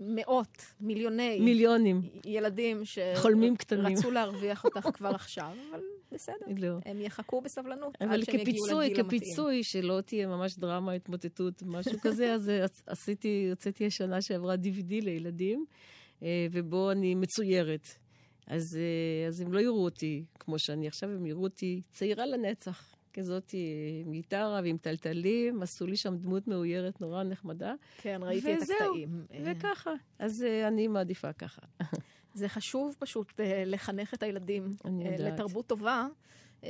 למאות, 0.00 0.64
מיליוני 0.80 1.40
מיליונים, 1.40 2.02
ילדים 2.24 2.82
חולמים 3.16 3.56
קטנים. 3.56 3.96
שרצו 3.96 4.10
להרוויח 4.10 4.64
אותך 4.64 4.88
כבר 4.92 5.08
עכשיו, 5.08 5.56
אבל 5.70 5.80
בסדר. 6.12 6.46
לא. 6.62 6.78
הם 6.84 7.00
יחכו 7.00 7.40
בסבלנות 7.40 7.96
אבל 8.00 8.12
עד 8.12 8.24
שהם 8.24 8.34
יגיעו 8.34 8.44
כפיצוי, 8.44 8.84
לגיל 8.84 9.00
המתאים. 9.00 9.20
כפיצוי, 9.20 9.64
שלא 9.64 10.00
תהיה 10.00 10.26
ממש 10.26 10.58
דרמה, 10.58 10.92
התמוטטות, 10.92 11.62
משהו 11.66 12.00
כזה, 12.02 12.34
אז 12.34 12.48
אה, 12.48 12.64
עשיתי, 12.86 13.46
הוצאתי 13.50 13.86
השנה 13.86 14.22
שעברה 14.22 14.54
DVD 14.54 15.04
לילדים, 15.04 15.64
אה, 16.22 16.46
ובו 16.52 16.90
אני 16.90 17.14
מצוירת. 17.14 17.88
אז, 18.46 18.62
אה, 18.76 19.28
אז 19.28 19.40
הם 19.40 19.52
לא 19.52 19.60
יראו 19.60 19.84
אותי 19.84 20.24
כמו 20.38 20.58
שאני 20.58 20.88
עכשיו, 20.88 21.10
הם 21.10 21.26
יראו 21.26 21.42
אותי 21.42 21.82
צעירה 21.90 22.26
לנצח. 22.26 22.91
כזאת 23.14 23.54
עם 24.04 24.12
גיטרה 24.12 24.60
ועם 24.64 24.76
טלטלים, 24.76 25.62
עשו 25.62 25.86
לי 25.86 25.96
שם 25.96 26.16
דמות 26.16 26.48
מאוירת 26.48 27.00
נורא 27.00 27.22
נחמדה. 27.22 27.74
כן, 27.98 28.20
ראיתי 28.22 28.54
את 28.56 28.62
וזהו, 28.62 28.76
הקטעים. 28.76 29.26
אה, 29.32 29.38
וככה. 29.44 29.90
אז 30.18 30.42
אה, 30.42 30.68
אני 30.68 30.88
מעדיפה 30.88 31.32
ככה. 31.32 31.62
זה 32.34 32.48
חשוב 32.48 32.96
פשוט 32.98 33.40
אה, 33.40 33.62
לחנך 33.66 34.14
את 34.14 34.22
הילדים. 34.22 34.76
לתרבות 35.18 35.66
טובה. 35.66 36.06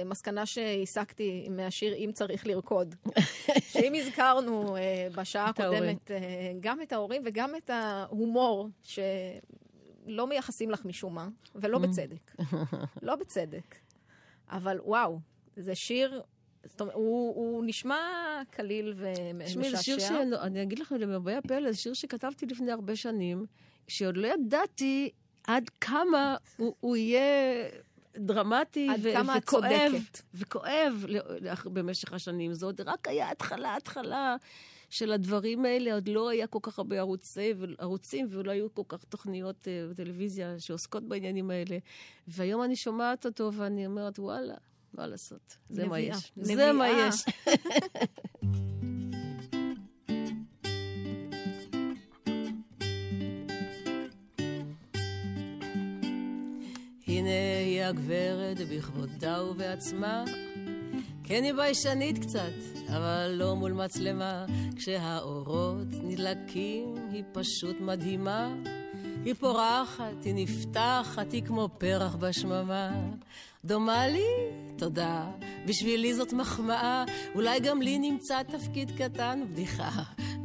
מסקנה 0.07 0.47
שהסקתי 0.47 1.49
מהשיר 1.51 1.95
"אם 1.95 2.11
צריך 2.15 2.47
לרקוד". 2.47 2.95
שאם 3.73 3.93
הזכרנו 3.97 4.77
בשעה 5.17 5.51
את. 5.51 5.61
הקודמת 5.61 6.11
גם 6.61 6.83
את 6.83 6.93
ההורים 6.93 7.23
וגם 7.25 7.51
את 7.57 7.71
ההומור, 7.71 8.69
שלא 8.83 10.27
מייחסים 10.29 10.71
לך 10.71 10.85
משום 10.85 11.15
מה, 11.15 11.29
ולא 11.55 11.77
Mm. 11.79 11.81
בצדק. 11.81 12.35
לא 13.03 13.17
בצדק. 13.17 13.75
אבל 14.51 14.79
וואו, 14.85 15.19
זה 15.57 15.75
שיר, 15.75 16.23
זאת 16.65 16.81
אומרת, 16.81 16.95
הוא, 16.95 17.35
הוא 17.35 17.65
נשמע 17.67 17.99
קליל 18.51 18.95
תשמעי, 19.45 19.71
זה 19.71 19.83
שיר 19.83 19.95
ומשעשע. 19.97 20.25
שאני 20.39 20.63
אגיד 20.63 20.79
לך, 20.79 20.95
למרבה 20.99 21.39
הפלא, 21.39 21.73
זה 21.73 21.79
שיר 21.79 21.95
שכתבתי 21.95 22.47
לפני 22.47 22.73
הרבה 22.73 22.97
שנים, 22.97 23.47
שעוד 23.89 24.17
לא 24.17 24.27
ידעתי 24.27 25.11
עד 25.45 25.71
כמה 25.81 26.37
הוא, 26.57 26.75
הוא 26.81 26.97
יהיה 26.97 27.69
דרמטי 28.17 28.89
עד 28.91 29.01
ו- 29.03 29.13
כמה 29.13 29.37
וכואב. 29.39 29.93
וכואב 30.35 31.07
במשך 31.65 32.13
השנים. 32.13 32.55
זה 32.55 32.67
עוד 32.67 32.81
רק 32.81 33.09
היה 33.09 33.31
התחלה, 33.31 33.77
התחלה 33.77 34.37
של 34.91 35.13
הדברים 35.13 35.65
האלה, 35.65 35.95
עוד 35.95 36.09
לא 36.09 36.29
היה 36.29 36.47
כל 36.47 36.59
כך 36.63 36.79
הרבה 36.79 36.99
ערוצי, 36.99 37.55
ערוצים, 37.79 38.27
ולא 38.31 38.51
היו 38.51 38.75
כל 38.75 38.83
כך 38.89 39.05
תוכניות 39.05 39.69
אה, 39.69 39.87
בטלוויזיה 39.91 40.61
שעוסקות 40.61 41.03
בעניינים 41.03 41.51
האלה. 41.51 41.79
והיום 42.29 42.63
אני 42.63 42.77
שומעת 42.77 43.27
אותו 43.27 43.53
ואני 43.53 43.87
אומרת, 43.87 44.19
וואלה, 44.19 44.55
מה 44.95 45.07
לעשות? 45.07 45.57
זה 45.69 45.87
מה 45.87 45.99
נביאה. 45.99 46.17
יש. 46.17 46.33
זה 46.37 46.73
מה. 46.73 46.89
יש. 46.89 47.25
הנה 57.07 57.59
היא 57.65 57.83
הגברת 57.83 58.59
בכבודה 58.71 59.45
ובעצמה. 59.45 60.25
כן 61.25 61.43
היא 61.45 61.53
ביישנית 61.53 62.19
קצת, 62.19 62.53
אבל 62.89 63.35
לא 63.35 63.57
מול 63.57 63.73
מצלמה. 63.73 64.47
כשהאורות 64.77 65.87
נדלקים 66.03 66.95
היא 67.11 67.25
פשוט 67.33 67.77
מדהימה. 67.81 68.55
היא 69.25 69.35
פורחת, 69.35 70.25
היא 70.25 70.35
נפתחת, 70.35 71.33
היא 71.33 71.43
כמו 71.43 71.69
פרח 71.79 72.15
בשממה. 72.15 72.91
דומה 73.65 74.07
לי? 74.07 74.27
תודה. 74.79 75.31
בשבילי 75.67 76.15
זאת 76.15 76.33
מחמאה. 76.33 77.05
אולי 77.35 77.61
גם 77.61 77.83
לי 77.83 77.99
נמצא 77.99 78.43
תפקיד 78.43 78.91
קטן? 78.99 79.43
בדיחה. 79.51 79.91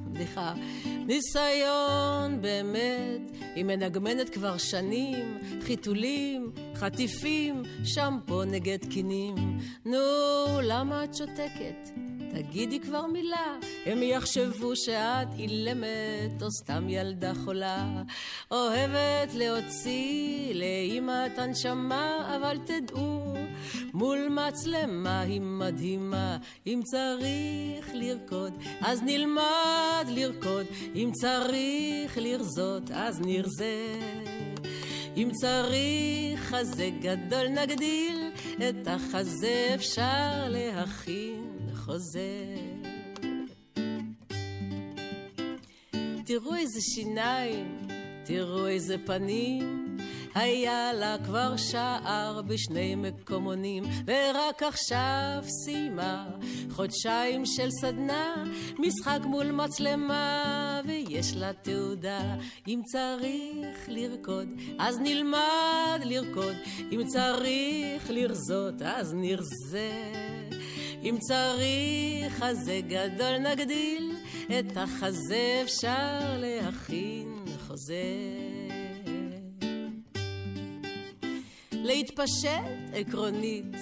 בדיחה. 0.07 0.53
ניסיון 0.85 2.41
באמת, 2.41 3.31
היא 3.55 3.65
מנגמנת 3.65 4.29
כבר 4.29 4.57
שנים, 4.57 5.37
חיתולים, 5.61 6.51
חטיפים, 6.75 7.63
שמפו 7.83 8.43
נגד 8.43 8.85
קינים. 8.89 9.35
נו, 9.85 9.97
למה 10.61 11.03
את 11.03 11.15
שותקת? 11.15 11.89
תגידי 12.31 12.79
כבר 12.79 13.05
מילה, 13.05 13.57
הם 13.85 14.03
יחשבו 14.03 14.75
שאת 14.75 15.27
אילמת 15.37 16.41
או 16.41 16.51
סתם 16.51 16.89
ילדה 16.89 17.31
חולה. 17.45 18.03
אוהבת 18.51 19.33
להוציא 19.33 20.53
לאמא 20.53 21.25
את 21.25 21.39
הנשמה, 21.39 22.35
אבל 22.35 22.57
תדעו, 22.65 23.33
מול 23.93 24.27
מצלמה 24.29 25.21
היא 25.21 25.41
מדהימה. 25.41 26.37
אם 26.67 26.81
צריך 26.85 27.89
לרקוד, 27.93 28.53
אז 28.81 29.01
נלמד 29.03 30.05
לרקוד. 30.07 30.65
אם 30.95 31.11
צריך 31.13 32.17
לרזות, 32.17 32.91
אז 32.93 33.21
נרזה. 33.21 33.99
אם 35.17 35.29
צריך 35.33 36.39
חזה 36.39 36.89
גדול 37.01 37.47
נגדיל, 37.47 38.31
את 38.69 38.87
החזה 38.87 39.71
אפשר 39.75 40.49
להכין 40.49 41.57
חוזה. 41.88 42.56
תראו 46.26 46.56
איזה 46.56 46.80
שיניים, 46.82 47.88
תראו 48.26 48.67
איזה 48.67 48.95
פנים, 49.06 49.97
היה 50.36 50.93
לה 50.93 51.15
כבר 51.26 51.58
שער 51.58 52.41
בשני 52.41 52.95
מקומונים, 52.95 53.84
ורק 54.06 54.63
עכשיו 54.63 55.43
סיימה 55.63 56.28
חודשיים 56.69 57.45
של 57.45 57.69
סדנה, 57.82 58.43
משחק 58.80 59.19
מול 59.23 59.52
מצלמה, 59.52 60.82
ויש 60.86 61.36
לה 61.36 61.54
תעודה. 61.54 62.36
אם 62.67 62.82
צריך 62.91 63.78
לרקוד, 63.88 64.47
אז 64.80 65.00
נלמד 65.00 66.00
לרקוד, 66.04 66.56
אם 66.91 67.04
צריך 67.08 68.10
לרזות, 68.10 68.82
אז 68.82 69.13
נרזה. 69.13 69.91
אם 71.10 71.17
צריך 71.20 72.43
חזה 72.43 72.80
גדול 72.88 73.38
נגדיל, 73.38 74.12
את 74.60 74.78
החזה 74.78 75.62
אפשר 75.63 76.38
להכין 76.38 77.46
חוזה. 77.67 78.04
להתפשט 81.72 82.50
עקרונית, 82.93 83.76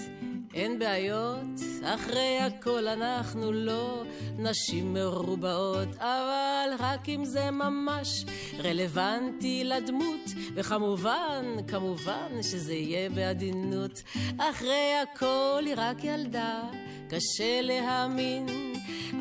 אין 0.53 0.79
בעיות, 0.79 1.59
אחרי 1.83 2.37
הכל 2.39 2.87
אנחנו 2.87 3.51
לא 3.51 4.03
נשים 4.37 4.93
מרובעות, 4.93 5.95
אבל 5.97 6.69
רק 6.79 7.09
אם 7.09 7.25
זה 7.25 7.51
ממש 7.51 8.25
רלוונטי 8.63 9.63
לדמות, 9.63 10.29
וכמובן, 10.55 11.45
כמובן 11.67 12.31
שזה 12.41 12.73
יהיה 12.73 13.09
בעדינות. 13.09 14.01
אחרי 14.37 14.93
הכל 15.03 15.63
היא 15.65 15.73
רק 15.77 16.03
ילדה, 16.03 16.61
קשה 17.09 17.61
להאמין, 17.61 18.45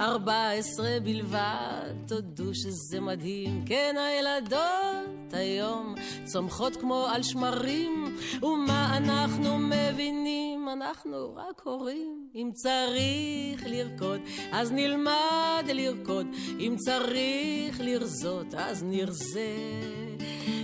ארבע 0.01 0.51
עשרה 0.51 1.01
בלבד, 1.03 1.91
תודו 2.09 2.55
שזה 2.55 3.01
מדהים. 3.01 3.65
כן, 3.67 3.95
הילדות 3.99 5.33
היום 5.33 5.95
צומחות 6.25 6.77
כמו 6.77 7.07
על 7.13 7.23
שמרים, 7.23 8.17
ומה 8.43 8.97
אנחנו 8.97 9.59
מבינים? 9.59 10.69
אנחנו 10.69 11.35
רק 11.37 11.63
הורים. 11.65 12.29
אם 12.35 12.51
צריך 12.55 13.67
לרקוד, 13.67 14.21
אז 14.53 14.73
נלמד 14.73 15.65
לרקוד. 15.75 16.27
אם 16.61 16.77
צריך 16.79 17.81
לרזות, 17.81 18.55
אז 18.57 18.85
נרזה. 18.85 19.57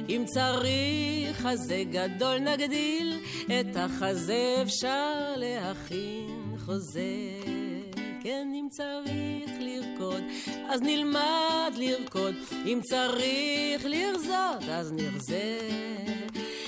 אם 0.08 0.24
צריך 0.26 1.36
חזה 1.36 1.82
גדול 1.90 2.38
נגדיל, 2.38 3.18
את 3.46 3.76
החזה 3.76 4.58
אפשר 4.62 5.34
להכין 5.36 6.56
חוזה. 6.70 7.40
כן, 8.22 8.48
אם 8.54 8.68
צריך 8.70 9.50
לרקוד, 9.60 10.22
אז 10.68 10.82
נלמד 10.82 11.72
לרקוד. 11.76 12.34
אם 12.66 12.80
צריך 12.82 13.84
לרזות, 13.84 14.68
אז 14.70 14.92
נרזה. 14.92 15.58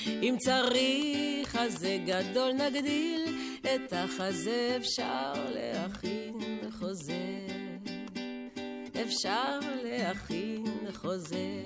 אם 0.07 0.35
צריך 0.39 1.47
חזה 1.47 1.97
גדול 2.05 2.51
נגדיל, 2.53 3.21
את 3.61 3.93
החזה 3.93 4.77
אפשר 4.77 5.33
להכין 5.49 6.39
חוזה. 6.79 7.47
אפשר 9.03 9.59
להכין 9.83 10.65
חוזה. 10.93 11.61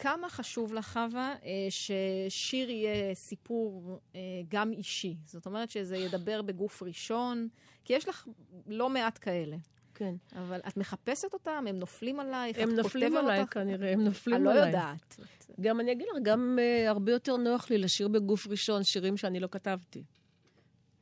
כמה 0.00 0.28
חשוב 0.28 0.74
לך, 0.74 0.88
חווה, 0.92 1.34
אה, 1.44 1.66
ששיר 1.70 2.70
יהיה 2.70 3.14
סיפור 3.14 4.00
אה, 4.14 4.20
גם 4.48 4.72
אישי? 4.72 5.16
זאת 5.26 5.46
אומרת 5.46 5.70
שזה 5.70 5.96
ידבר 5.96 6.42
בגוף 6.42 6.82
ראשון, 6.82 7.48
כי 7.84 7.92
יש 7.92 8.08
לך 8.08 8.28
לא 8.66 8.90
מעט 8.90 9.18
כאלה. 9.22 9.56
כן. 9.94 10.14
אבל 10.36 10.60
את 10.68 10.76
מחפשת 10.76 11.32
אותם? 11.32 11.64
הם 11.68 11.78
נופלים 11.78 12.20
עלייך? 12.20 12.58
הם 12.58 12.70
נופלים 12.70 13.16
עליי 13.16 13.40
אותך? 13.40 13.52
כנראה, 13.52 13.92
הם 13.92 14.04
נופלים 14.04 14.36
אני 14.36 14.44
לא 14.44 14.50
עליי. 14.50 14.66
יודעת. 14.66 15.16
גם 15.60 15.80
אני 15.80 15.92
אגיד 15.92 16.06
לך, 16.12 16.22
גם 16.22 16.58
uh, 16.58 16.88
הרבה 16.88 17.12
יותר 17.12 17.36
נוח 17.36 17.70
לי 17.70 17.78
לשיר 17.78 18.08
בגוף 18.08 18.46
ראשון 18.46 18.84
שירים 18.84 19.16
שאני 19.16 19.40
לא 19.40 19.48
כתבתי. 19.50 20.04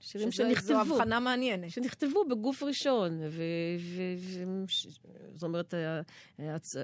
שירים 0.01 0.31
שזו- 0.31 0.43
שנכתבו. 0.45 0.67
זו 0.67 0.81
הבחנה 0.81 1.21
מעניינת. 1.21 1.71
שנכתבו 1.71 2.25
בגוף 2.25 2.63
ראשון, 2.63 3.21
ו... 3.31 3.43
ו, 3.81 4.03
ו 4.19 4.45
ש, 4.69 4.87
זאת 5.35 5.43
אומרת, 5.43 5.75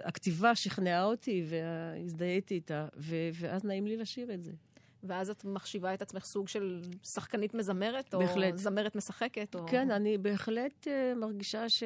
הכתיבה 0.05 0.55
שכנעה 0.55 1.05
אותי 1.05 1.45
והזדהיתי 1.49 2.55
איתה, 2.55 2.87
ו, 2.97 3.17
ואז 3.35 3.65
נעים 3.65 3.87
לי 3.87 3.97
לשיר 3.97 4.35
את 4.35 4.43
זה. 4.43 4.53
ואז 5.03 5.31
את 5.31 5.45
מחשיבה 5.45 5.95
את 5.95 6.03
עצמך 6.03 6.25
סוג 6.25 6.49
של 6.49 6.83
שחקנית 7.03 7.55
מזמרת, 7.55 8.15
או 8.15 8.19
בהחלט. 8.19 8.57
זמרת 8.57 8.97
משחקת, 8.97 9.55
או... 9.55 9.67
כן, 9.67 9.91
אני 9.91 10.19
בהחלט 10.19 10.87
uh, 10.87 11.19
מרגישה 11.19 11.69
ש... 11.69 11.83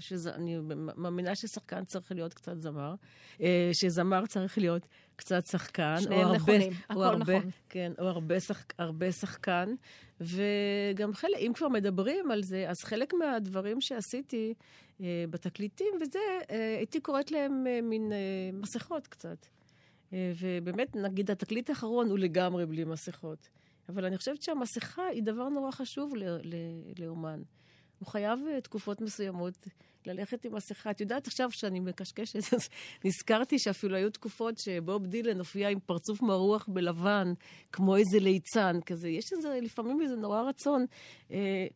שזה, 0.00 0.34
אני 0.34 0.58
מאמינה 0.96 1.34
ששחקן 1.34 1.84
צריך 1.84 2.12
להיות 2.12 2.34
קצת 2.34 2.60
זמר, 2.60 2.94
uh, 3.38 3.42
שזמר 3.72 4.26
צריך 4.26 4.58
להיות 4.58 4.86
קצת 5.16 5.46
שחקן. 5.46 5.96
שניהם 6.00 6.20
או 6.20 6.26
הרבה, 6.26 6.36
נכונים, 6.36 6.72
הכל 6.90 7.04
הרבה, 7.04 7.38
נכון. 7.38 7.50
כן, 7.68 7.92
או 7.98 8.06
הרבה, 8.06 8.40
שחק, 8.40 8.72
הרבה 8.78 9.12
שחקן. 9.12 9.74
וגם 10.20 11.14
חלק, 11.14 11.36
אם 11.38 11.52
כבר 11.54 11.68
מדברים 11.68 12.30
על 12.30 12.42
זה, 12.42 12.70
אז 12.70 12.84
חלק 12.84 13.14
מהדברים 13.14 13.80
שעשיתי 13.80 14.54
uh, 14.98 15.02
בתקליטים 15.30 15.94
וזה, 16.00 16.18
uh, 16.42 16.52
הייתי 16.78 17.00
קוראת 17.00 17.30
להם 17.30 17.64
uh, 17.66 17.82
מין 17.82 18.12
uh, 18.12 18.56
מסכות 18.56 19.06
קצת. 19.06 19.46
אה, 20.12 20.32
ובאמת, 20.40 20.96
נגיד, 20.96 21.30
התקליט 21.30 21.70
האחרון 21.70 22.10
הוא 22.10 22.18
לגמרי 22.18 22.66
בלי 22.66 22.84
מסכות. 22.84 23.48
אבל 23.88 24.04
אני 24.04 24.16
חושבת 24.18 24.42
שהמסכה 24.42 25.06
היא 25.06 25.22
דבר 25.22 25.48
נורא 25.48 25.70
חשוב 25.70 26.12
לאומן. 26.98 27.42
הוא 27.98 28.08
חייב 28.08 28.38
אה, 28.50 28.60
תקופות 28.60 29.00
מסוימות 29.00 29.66
ללכת 30.06 30.44
עם 30.44 30.54
מסכה. 30.54 30.90
את 30.90 31.00
יודעת, 31.00 31.26
עכשיו 31.26 31.50
שאני 31.50 31.80
מקשקשת, 31.80 32.54
אז 32.54 32.68
נזכרתי 33.04 33.58
שאפילו 33.58 33.96
היו 33.96 34.10
תקופות 34.10 34.58
שבוב 34.58 35.06
דילן 35.06 35.38
הופיע 35.38 35.68
עם 35.68 35.80
פרצוף 35.80 36.22
מרוח 36.22 36.68
בלבן, 36.68 37.32
כמו 37.72 37.96
איזה 37.96 38.18
ליצן 38.20 38.80
כזה. 38.86 39.08
יש 39.08 39.32
איזה, 39.32 39.58
לפעמים 39.62 40.00
איזה 40.02 40.16
נורא 40.16 40.42
רצון. 40.42 40.86
אה, 41.30 41.66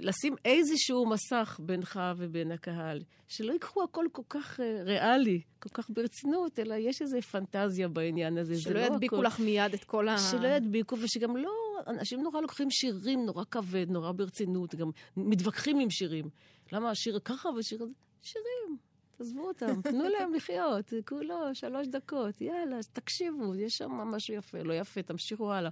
לשים 0.00 0.34
איזשהו 0.44 1.06
מסך 1.06 1.60
בינך 1.62 2.00
ובין 2.16 2.52
הקהל, 2.52 3.02
שלא 3.28 3.52
ייקחו 3.52 3.82
הכל 3.82 4.06
כל 4.12 4.22
כך 4.28 4.60
אה, 4.60 4.82
ריאלי, 4.82 5.40
כל 5.58 5.68
כך 5.68 5.90
ברצינות, 5.90 6.58
אלא 6.58 6.74
יש 6.74 7.02
איזו 7.02 7.20
פנטזיה 7.22 7.88
בעניין 7.88 8.38
הזה. 8.38 8.54
זה 8.54 8.60
שלא 8.60 8.80
לא 8.80 8.80
ידביקו 8.80 9.16
הכל. 9.16 9.26
לך 9.26 9.40
מיד 9.40 9.74
את 9.74 9.84
כל 9.84 10.08
ה... 10.08 10.18
שלא 10.18 10.48
ידביקו, 10.48 10.96
ושגם 10.98 11.36
לא, 11.36 11.52
אנשים 11.86 12.22
נורא 12.22 12.40
לוקחים 12.40 12.70
שירים 12.70 13.26
נורא 13.26 13.44
כבד, 13.50 13.90
נורא 13.90 14.12
ברצינות, 14.12 14.74
גם 14.74 14.90
מתווכחים 15.16 15.78
עם 15.80 15.90
שירים. 15.90 16.28
למה 16.72 16.90
השיר 16.90 17.18
ככה 17.24 17.48
ושיר 17.48 17.82
הזה? 17.82 17.92
שירים, 18.22 18.76
תעזבו 19.16 19.48
אותם, 19.48 19.82
תנו 19.82 20.08
להם 20.08 20.34
לחיות, 20.34 20.92
כולו 21.08 21.54
שלוש 21.54 21.86
דקות, 21.86 22.40
יאללה, 22.40 22.78
תקשיבו, 22.92 23.54
יש 23.54 23.78
שם 23.78 23.90
משהו 23.90 24.34
יפה, 24.34 24.62
לא 24.62 24.74
יפה, 24.74 25.02
תמשיכו 25.02 25.52
הלאה. 25.52 25.70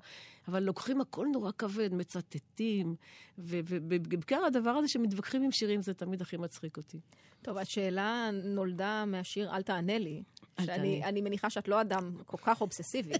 אבל 0.49 0.63
לוקחים 0.63 1.01
הכל 1.01 1.27
נורא 1.33 1.51
כבד, 1.59 1.95
מצטטים, 1.95 2.95
ובעיקר 3.39 4.45
הדבר 4.45 4.71
הזה 4.71 4.89
שמתווכחים 4.89 5.43
עם 5.43 5.51
שירים, 5.51 5.83
זה 5.83 5.95
תמיד 5.95 6.23
הכי 6.23 6.37
מצחיק 6.37 6.77
אותי. 6.77 7.01
טוב, 7.43 7.59
השאלה 7.59 8.31
נולדה 8.45 9.05
מהשיר 9.07 9.55
"אל 9.55 9.63
תענה 9.63 9.99
לי", 9.99 10.23
שאני. 10.61 11.05
אני 11.05 11.21
מניחה 11.21 11.51
שאת 11.51 11.69
לא 11.69 11.81
אדם 11.81 12.13
כל 12.27 12.37
כך 12.37 12.61
אובססיבי, 12.61 13.15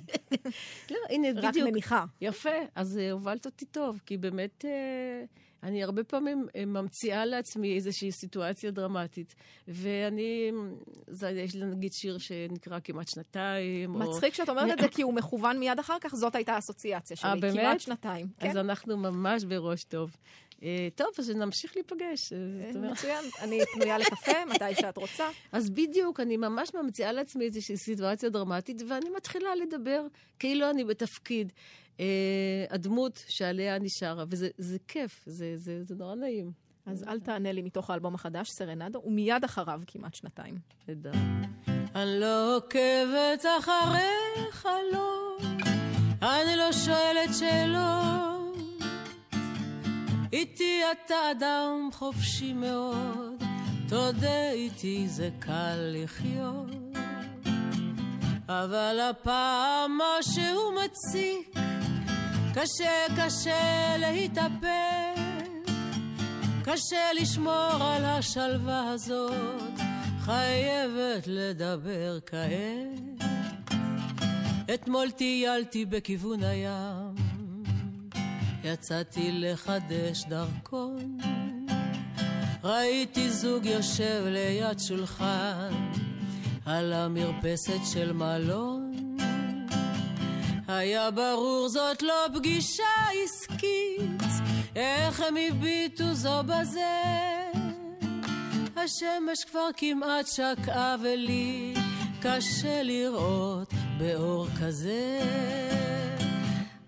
לא, 0.91 0.97
הנה, 1.11 1.29
רק 1.37 1.51
בדיוק. 1.51 1.69
מניחה. 1.69 2.05
יפה, 2.21 2.51
אז 2.75 2.99
אה, 2.99 3.13
הובלת 3.13 3.47
אותי 3.47 3.65
טוב, 3.65 4.01
כי 4.07 4.17
באמת 4.17 4.65
אה, 4.65 5.25
אני 5.63 5.83
הרבה 5.83 6.05
פעמים 6.05 6.47
אה, 6.57 6.65
ממציאה 6.65 7.25
לעצמי 7.25 7.75
איזושהי 7.75 8.13
סיטואציה 8.13 8.71
דרמטית, 8.71 9.35
ואני, 9.69 10.53
זה, 11.07 11.31
יש 11.31 11.55
לי 11.55 11.65
נגיד 11.65 11.93
שיר 11.93 12.19
שנקרא 12.19 12.79
כמעט 12.85 13.09
שנתיים, 13.09 13.95
או... 13.95 14.01
מצחיק 14.01 14.35
שאת 14.35 14.49
אומרת 14.49 14.73
את 14.73 14.79
זה, 14.83 14.89
כי 14.89 15.03
הוא 15.03 15.15
מכוון 15.15 15.59
מיד 15.59 15.79
אחר 15.79 15.97
כך, 16.01 16.15
זאת 16.15 16.35
הייתה 16.35 16.55
האסוציאציה 16.55 17.17
שלי. 17.17 17.31
אה, 17.31 17.37
באמת? 17.37 17.61
כמעט 17.61 17.81
שנתיים. 17.81 18.27
אז 18.39 18.53
כן, 18.53 18.57
אנחנו 18.57 18.97
ממש 18.97 19.45
בראש 19.45 19.85
טוב. 19.85 20.17
אה, 20.63 20.89
טוב, 20.95 21.09
אז 21.19 21.31
נמשיך 21.31 21.77
להיפגש. 21.77 22.33
מצוין. 22.75 23.25
אני 23.41 23.61
פנויה 23.75 23.99
לקפה, 23.99 24.45
מתי 24.55 24.75
שאת 24.75 24.97
רוצה. 24.97 25.29
אז 25.53 25.71
בדיוק, 25.71 26.21
אני 26.21 26.37
ממש 26.37 26.75
ממציאה 26.75 27.13
לעצמי 27.13 27.45
איזושהי 27.45 27.77
סיטואציה 27.77 28.29
דרמטית, 28.29 28.83
ואני 28.89 29.11
מתחילה 29.17 29.55
לדבר 29.55 30.07
כאילו 30.39 30.71
אני 30.71 30.85
בתפקיד 30.85 31.53
הדמות 32.71 33.25
שעליה 33.29 33.77
אני 33.77 33.89
שרה, 33.89 34.25
וזה 34.29 34.49
זה 34.59 34.77
כיף, 34.89 35.23
זה, 35.27 35.53
זה, 35.57 35.85
זה 35.85 35.95
נורא 35.95 36.15
נעים. 36.15 36.53
אז 36.87 37.05
אל 37.09 37.21
תענה 37.21 37.53
לי 37.53 37.63
מתוך 37.63 37.91
האלבום 37.91 38.15
החדש, 38.15 38.51
סרנדו, 38.51 39.03
ומיד 39.05 39.45
אחריו 39.45 39.81
כמעט 39.87 40.15
שנתיים. 40.15 40.59
נהדר. 40.89 41.13
אני 41.95 42.21
לא 42.21 42.57
עוקבת 42.57 43.45
אחריך, 43.59 44.69
לא, 44.93 45.37
אני 46.23 46.57
לא 46.57 46.73
שואלת 46.73 47.31
שאלות. 47.39 48.57
איתי 50.33 50.81
אתה 50.93 51.15
אדם 51.31 51.89
חופשי 51.93 52.53
מאוד, 52.53 53.43
תודה 53.89 54.51
איתי 54.51 55.09
זה 55.09 55.31
קל 55.39 55.77
לחיות. 55.79 56.71
אבל 58.49 59.01
הפעם 59.11 59.99
משהו 59.99 60.73
מציק, 60.73 61.55
קשה 62.55 63.07
קשה 63.17 63.97
להתאפק, 63.99 65.21
קשה 66.65 67.13
לשמור 67.21 67.79
על 67.81 68.05
השלווה 68.05 68.91
הזאת, 68.91 69.81
חייבת 70.21 71.27
לדבר 71.27 72.19
כעת. 72.27 73.25
אתמול 74.75 75.11
טיילתי 75.11 75.85
בכיוון 75.85 76.43
הים, 76.43 77.15
יצאתי 78.65 79.33
לחדש 79.33 80.25
דרכון. 80.29 81.19
ראיתי 82.65 83.31
זוג 83.31 83.67
יושב 83.67 84.25
ליד 84.27 84.79
שולחן, 84.79 85.91
על 86.67 86.93
המרפסת 86.93 87.81
של 87.93 88.13
מלון. 88.13 89.12
היה 90.77 91.11
ברור 91.11 91.69
זאת 91.69 92.03
לא 92.03 92.27
פגישה 92.35 92.83
עסקית, 93.25 94.23
איך 94.77 95.21
הם 95.21 95.35
הביטו 95.37 96.15
זו 96.15 96.43
בזה. 96.43 97.03
השמש 98.77 99.45
כבר 99.51 99.69
כמעט 99.77 100.27
שקעה 100.27 100.97
ולי 101.03 101.75
קשה 102.23 102.83
לראות 102.83 103.73
באור 103.99 104.47
כזה. 104.61 105.21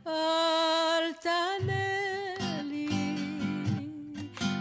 אל 0.06 1.12
תענה 1.22 2.62
לי, 2.62 3.16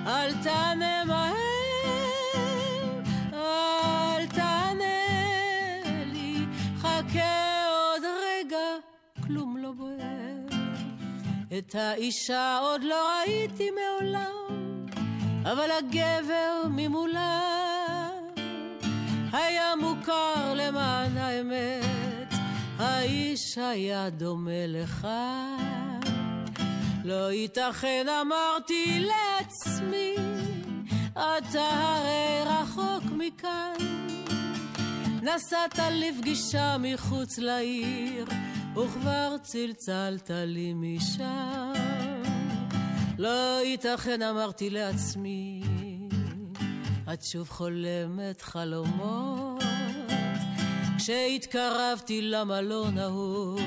אל 0.08 0.34
תענה 0.44 1.03
את 11.58 11.76
האישה 11.76 12.60
עוד 12.62 12.84
לא 12.84 13.10
ראיתי 13.20 13.70
מעולם, 13.72 14.68
אבל 15.44 15.72
הגבר 15.72 16.64
ממולה 16.70 17.40
היה 19.32 19.76
מוכר 19.76 20.54
למען 20.56 21.18
האמת, 21.18 22.34
האיש 22.80 23.58
היה 23.58 24.10
דומה 24.10 24.68
לך. 24.68 25.08
לא 27.04 27.32
ייתכן 27.32 28.06
אמרתי 28.22 29.06
לעצמי, 29.06 30.16
אתה 31.14 31.70
הרי 31.72 32.44
רחוק 32.46 33.04
מכאן. 33.18 33.74
נסעת 35.22 35.80
לפגישה 35.92 36.76
מחוץ 36.80 37.38
לעיר, 37.38 38.26
וכבר 38.78 39.36
צלצלת 39.44 40.32
לי 40.34 40.74
משם. 40.76 41.74
לא 43.18 43.60
ייתכן 43.64 44.22
אמרתי 44.22 44.70
לעצמי, 44.70 45.64
את 47.14 47.24
שוב 47.24 47.50
חולמת 47.50 48.42
חלומות. 48.42 49.64
כשהתקרבתי 50.98 52.22
למלון 52.22 52.98
ההוא, 52.98 53.60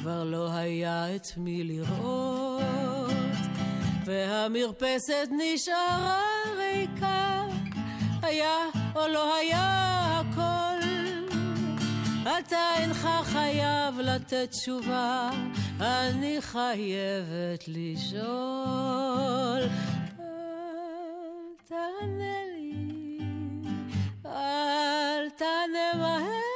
כבר 0.00 0.24
לא 0.24 0.52
היה 0.52 1.16
את 1.16 1.26
מי 1.36 1.64
לראות, 1.64 3.02
והמרפסת 4.04 5.28
נשארה 5.30 6.22
ריקה, 6.56 7.44
היה 8.22 8.56
או 8.94 9.08
לא 9.08 9.36
היה. 9.36 9.99
אתה 12.22 12.74
אינך 12.76 13.08
חייב 13.24 14.00
לתת 14.00 14.50
תשובה, 14.50 15.30
אני 15.80 16.36
חייבת 16.40 17.64
לשאול. 17.68 19.60
אל 20.20 21.54
תענה 21.68 22.44
לי, 22.56 23.18
אל 24.26 25.30
תענה 25.36 25.98
מהר, 25.98 26.49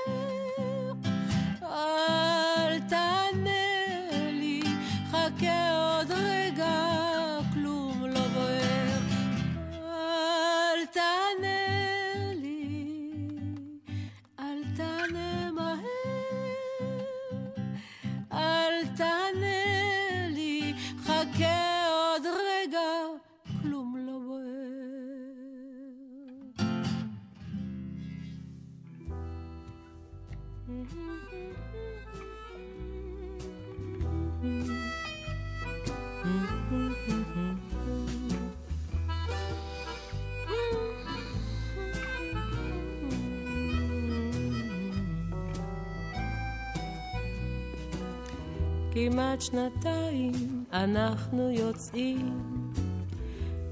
כמעט 49.10 49.40
שנתיים 49.40 50.64
אנחנו 50.72 51.50
יוצאים, 51.50 52.40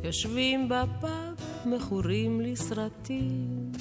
יושבים 0.05 0.69
בפאב, 0.69 1.35
מכורים 1.67 2.41
לסרטים. 2.41 3.73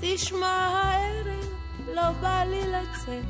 תשמע 0.00 0.46
הערב, 0.46 1.44
לא 1.94 2.10
בא 2.20 2.44
לי 2.44 2.60
לצאת, 2.60 3.24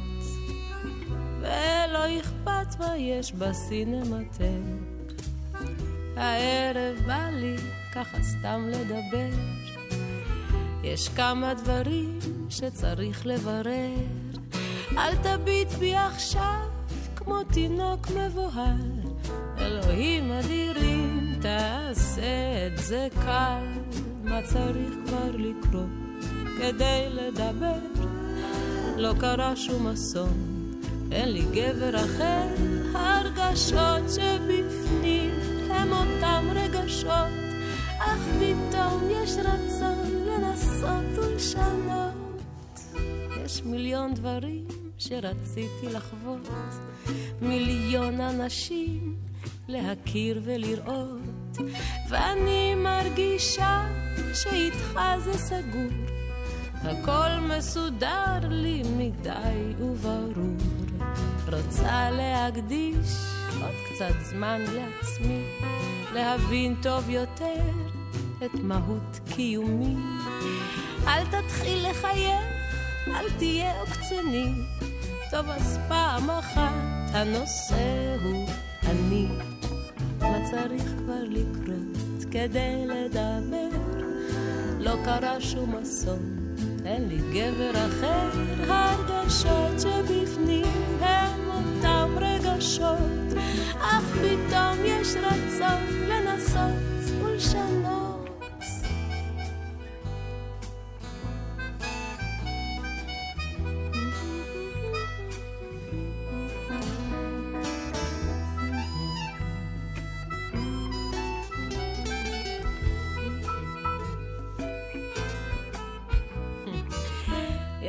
ולא 1.41 2.21
אכפת 2.21 2.81
מה 2.81 2.97
יש 2.97 3.33
בסינמטק. 3.33 4.43
הערב 6.17 6.97
בא 7.07 7.31
לי 7.33 7.57
ככה 7.95 8.23
סתם 8.23 8.63
לדבר, 8.69 9.39
יש 10.83 11.09
כמה 11.09 11.55
דברים 11.55 12.19
שצריך 12.49 13.27
לברר. 13.27 13.95
אל 14.97 15.17
תביט 15.17 15.69
בי 15.69 15.97
עכשיו 15.97 16.68
כמו 17.29 17.45
תינוק 17.53 18.07
מבוהל, 18.11 18.91
אלוהים 19.59 20.33
אדירים, 20.33 21.35
תעשה 21.41 22.67
את 22.67 22.79
זה 22.79 23.09
קל. 23.25 23.65
מה 24.25 24.43
צריך 24.43 24.95
כבר 25.07 25.37
לקרות 25.37 26.25
כדי 26.59 27.09
לדבר? 27.11 27.79
לא 28.97 29.15
קרה 29.21 29.57
שום 29.57 29.87
אסון, 29.87 30.73
אין 31.13 31.33
לי 31.33 31.43
גבר 31.53 31.97
אחר, 31.97 32.47
הרגשות 32.95 34.11
שבפנים 34.11 35.31
הם 35.71 35.93
אותם 35.93 36.45
רגשות, 36.55 37.33
אך 37.99 38.19
פתאום 38.39 39.09
יש 39.11 39.37
רצון 39.39 40.27
לנסות 40.27 41.19
ולשנות. 41.19 42.43
יש 43.45 43.63
מיליון 43.63 44.15
דברים 44.15 44.88
שרציתי 44.99 45.87
לחוות, 45.93 46.49
מיליון 47.41 48.21
אנשים 48.21 49.17
להכיר 49.69 50.41
ולראות, 50.45 51.59
ואני 52.11 52.75
מרגישה 52.75 53.87
שאיתך 54.35 55.01
זה 55.25 55.33
סגור, 55.39 55.91
הכל 56.75 57.41
מסודר 57.41 58.39
לי 58.49 58.83
מדי 58.97 59.75
וברור. 59.81 60.57
רוצה 61.53 62.11
להקדיש 62.11 63.09
עוד 63.63 63.75
קצת 63.89 64.15
זמן 64.31 64.61
לעצמי, 64.61 65.43
להבין 66.15 66.75
טוב 66.83 67.11
יותר 67.11 67.71
את 68.45 68.55
מהות 68.55 69.21
קיומי. 69.35 69.97
אל 71.07 71.25
תתחיל 71.27 71.91
לחייך 71.91 72.59
אל 73.09 73.31
תהיה 73.39 73.81
עוקצני. 73.81 74.53
טוב, 75.31 75.49
אז 75.49 75.79
פעם 75.89 76.31
אחת 76.31 76.73
הנושא 77.13 78.17
הוא 78.25 78.49
אני. 78.89 79.29
מה 80.21 80.39
צריך 80.51 80.83
כבר 80.99 81.23
לקרות 81.29 82.25
כדי 82.31 82.87
לדבר? 82.87 83.69
לא 84.81 84.95
קרה 85.05 85.41
שום 85.41 85.75
אסון, 85.83 86.55
אין 86.85 87.09
לי 87.09 87.19
גבר 87.33 87.71
אחר. 87.71 88.31
הרגשות 88.69 89.81
שבפנים 89.81 90.99
הם 91.01 91.49
אותם 91.49 92.11
רגשות, 92.21 93.39
אך 93.81 94.05
פתאום 94.05 94.85
יש 94.85 95.09
רצון 95.17 96.09
לנסות 96.09 97.23
ולשנות. 97.23 98.08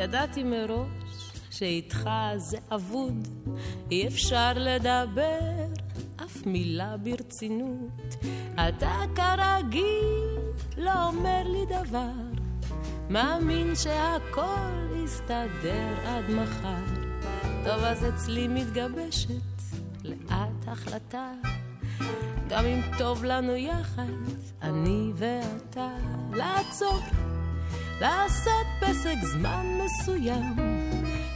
ידעתי 0.10 0.44
מראש 0.44 1.32
שאיתך 1.50 2.10
זה 2.38 2.58
אבוד, 2.72 3.28
אי 3.92 4.08
אפשר 4.08 4.52
לדבר 4.56 5.66
אף 6.26 6.46
מילה 6.46 6.98
ברצינות. 6.98 8.16
אתה 8.56 9.02
כרגיל 9.16 10.38
לא 10.78 11.08
אומר 11.08 11.44
לי 11.46 11.66
דבר, 11.66 12.12
מאמין 13.10 13.76
שהכל 13.76 15.04
יסתדר 15.06 15.94
עד 16.06 16.26
מחר. 16.30 17.02
טוב, 17.64 17.84
אז 17.84 18.06
אצלי 18.10 18.48
מתגבשת 18.48 19.62
לאט 20.04 20.68
החלטה, 20.68 21.32
גם 22.50 22.66
אם 22.66 22.82
טוב 22.98 23.24
לנו 23.24 23.56
יחד, 23.56 24.04
אני 24.62 25.12
ואתה, 25.16 25.90
לעצור. 26.34 27.00
לעשות 28.02 28.66
פסק 28.80 29.16
זמן 29.24 29.66
מסוים, 29.84 30.56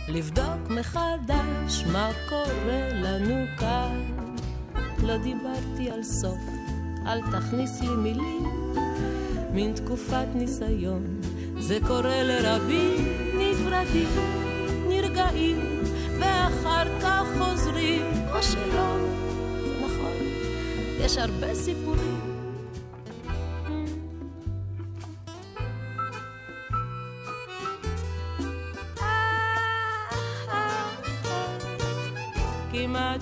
לבדוק 0.07 0.69
מחדש 0.69 1.83
מה 1.91 2.09
קורה 2.29 2.89
לנו 2.93 3.45
כאן. 3.59 4.01
לא 5.03 5.17
דיברתי 5.17 5.91
על 5.91 6.03
סוף, 6.03 6.39
אל 7.07 7.21
תכניס 7.31 7.81
לי 7.81 7.87
מילים, 7.89 8.73
מין 9.51 9.73
תקופת 9.73 10.27
ניסיון, 10.35 11.21
זה 11.59 11.77
קורה 11.87 12.23
לרבים 12.23 13.05
נפרדים, 13.37 14.09
נרגעים, 14.89 15.57
ואחר 16.19 16.99
כך 17.01 17.23
חוזרים, 17.37 18.05
או 18.31 18.43
שלא, 18.43 18.97
זה 19.63 19.85
נכון, 19.85 20.17
יש 20.99 21.17
הרבה 21.17 21.55
סיפורים. 21.55 22.32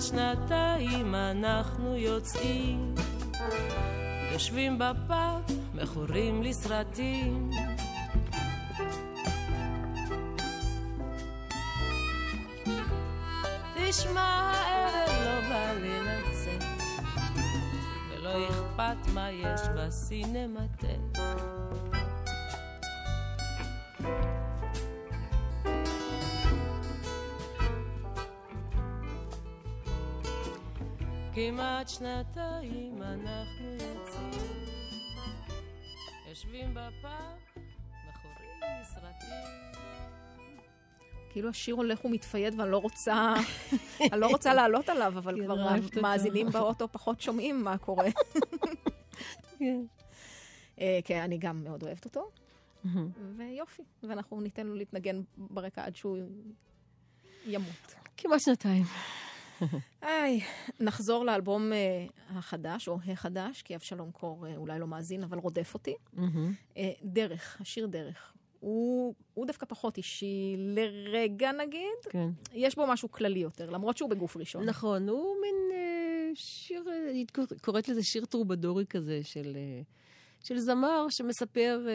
שנתיים 0.02 1.14
אנחנו 1.14 1.96
יוצאים, 1.96 2.94
יושבים 4.32 4.78
בפאב, 4.78 5.42
מכורים 5.74 6.42
לסרטים. 6.42 7.50
תשמע, 13.74 14.20
הערב 14.20 15.10
לא 15.24 15.48
בא 15.48 15.72
לי 15.72 16.00
לצאת, 16.02 16.62
ולא 18.10 18.48
אכפת 18.48 19.12
מה 19.14 19.30
יש 19.30 19.60
בסינמטק. 19.76 21.21
כמעט 31.52 31.88
שנתיים 31.88 33.02
אנחנו 33.02 33.72
יוצאים, 33.72 34.30
יושבים 36.28 36.70
בפאב, 36.70 37.38
מכורים 38.08 38.60
מסרטים. 38.80 39.72
כאילו 41.30 41.48
השיר 41.48 41.74
הולך 41.74 42.04
ומתפייד 42.04 42.60
ואני 42.60 42.70
לא 42.70 42.78
רוצה, 42.78 43.34
אני 44.12 44.20
לא 44.20 44.26
רוצה 44.26 44.54
לעלות 44.54 44.88
עליו, 44.88 45.12
אבל 45.18 45.40
כן, 45.40 45.44
כבר. 45.44 45.98
המאזינים 45.98 46.50
באוטו 46.50 46.88
פחות 46.88 47.20
שומעים 47.20 47.64
מה 47.64 47.78
קורה. 47.78 48.08
כן. 49.58 49.84
אה, 50.80 51.00
כן, 51.04 51.20
אני 51.20 51.38
גם 51.38 51.64
מאוד 51.64 51.82
אוהבת 51.82 52.04
אותו, 52.04 52.30
ויופי. 53.36 53.82
ואנחנו 54.02 54.40
ניתן 54.40 54.66
לו 54.66 54.74
להתנגן 54.74 55.20
ברקע 55.36 55.84
עד 55.84 55.96
שהוא 55.96 56.18
ימות. 57.46 57.94
כמעט 58.16 58.40
שנתיים. 58.40 58.84
היי, 60.02 60.40
נחזור 60.80 61.24
לאלבום 61.24 61.72
אה, 61.72 62.06
החדש, 62.30 62.88
או 62.88 62.98
החדש, 63.12 63.62
כי 63.62 63.74
אבשלום 63.76 64.10
קור 64.10 64.46
אה, 64.46 64.56
אולי 64.56 64.78
לא 64.78 64.86
מאזין, 64.86 65.22
אבל 65.22 65.38
רודף 65.38 65.74
אותי. 65.74 65.94
אה, 66.76 66.90
דרך, 67.04 67.56
השיר 67.60 67.86
דרך. 67.86 68.32
הוא, 68.60 69.14
הוא 69.34 69.46
דווקא 69.46 69.66
פחות 69.66 69.96
אישי 69.96 70.54
לרגע 70.58 71.52
נגיד, 71.52 71.98
כן. 72.10 72.28
יש 72.52 72.74
בו 72.76 72.86
משהו 72.86 73.10
כללי 73.10 73.38
יותר, 73.40 73.70
למרות 73.70 73.96
שהוא 73.96 74.10
בגוף 74.10 74.36
ראשון. 74.36 74.64
נכון, 74.64 75.08
הוא 75.08 75.36
מין 75.42 75.54
אה, 75.72 76.30
שיר, 76.34 76.84
היא 77.12 77.26
קור- 77.34 77.44
קוראת 77.60 77.88
לזה 77.88 78.02
שיר 78.02 78.24
טרובדורי 78.24 78.86
כזה, 78.86 79.20
של, 79.22 79.52
אה, 79.56 79.82
של 80.40 80.58
זמר 80.58 81.06
שמספר 81.08 81.86
אה, 81.88 81.92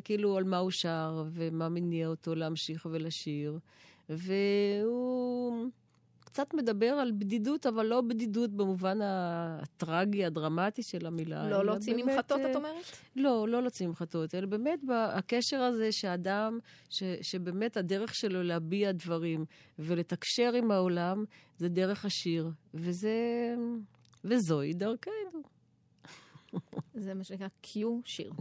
כאילו 0.00 0.36
על 0.36 0.44
מה 0.44 0.58
הוא 0.58 0.70
שר 0.70 1.24
ומה 1.32 1.68
מניע 1.68 2.08
אותו 2.08 2.34
להמשיך 2.34 2.86
ולשיר. 2.90 3.58
והוא 4.08 5.66
קצת 6.38 6.54
מדבר 6.54 6.86
על 6.86 7.12
בדידות, 7.12 7.66
אבל 7.66 7.86
לא 7.86 8.00
בדידות 8.00 8.50
במובן 8.50 8.98
הטרגי, 9.02 10.24
הדרמטי 10.24 10.82
של 10.82 11.06
המילה. 11.06 11.48
לא 11.48 11.64
להוציא 11.64 11.94
באמת, 11.94 12.06
ממחטות, 12.06 12.40
אה, 12.40 12.50
את 12.50 12.56
אומרת? 12.56 12.84
לא, 13.16 13.48
לא 13.48 13.62
להוציא 13.62 13.86
ממחטות, 13.86 14.34
אלא 14.34 14.46
באמת 14.46 14.80
הקשר 14.90 15.60
הזה 15.60 15.92
שאדם, 15.92 16.58
ש, 16.90 17.02
שבאמת 17.22 17.76
הדרך 17.76 18.14
שלו 18.14 18.42
להביע 18.42 18.92
דברים 18.92 19.44
ולתקשר 19.78 20.52
עם 20.54 20.70
העולם, 20.70 21.24
זה 21.56 21.68
דרך 21.68 22.04
השיר. 22.04 22.50
וזה... 22.74 23.54
וזוהי 24.24 24.72
דרכנו. 24.72 25.42
זה 26.94 27.14
מה 27.14 27.24
שנקרא 27.24 27.48
קיו 27.60 28.00
שיר. 28.04 28.32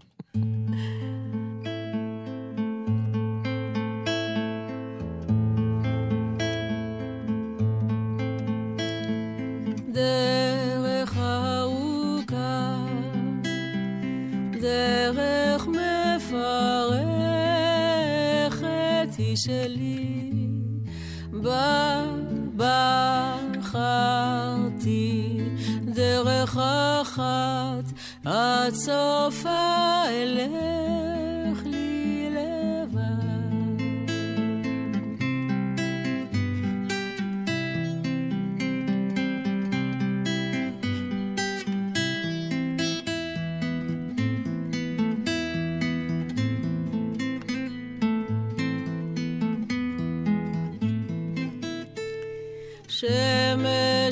דרך 9.97 11.17
ארוכה, 11.17 12.75
דרך 14.61 15.67
מפרכת 15.67 16.97
היא 19.17 19.35
שלי, 19.35 20.31
בה 21.31 22.03
בחרתי 23.65 23.87
דרך 25.85 26.57
אחת, 27.01 27.91
עד 28.25 28.73
סופה 28.73 30.03
אלך 30.09 30.56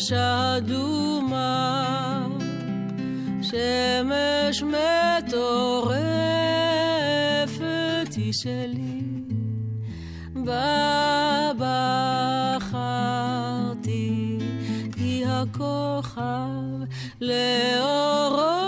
שמש 0.05 0.13
אדומה, 0.57 2.27
שמש 3.41 4.63
מטורפת 4.63 5.95
היא 8.15 8.33
שלי, 8.33 9.01
בה 10.33 11.51
בחרתי, 12.57 14.37
היא 14.97 15.27
הכוכב, 15.27 16.21
לאורו 17.21 18.64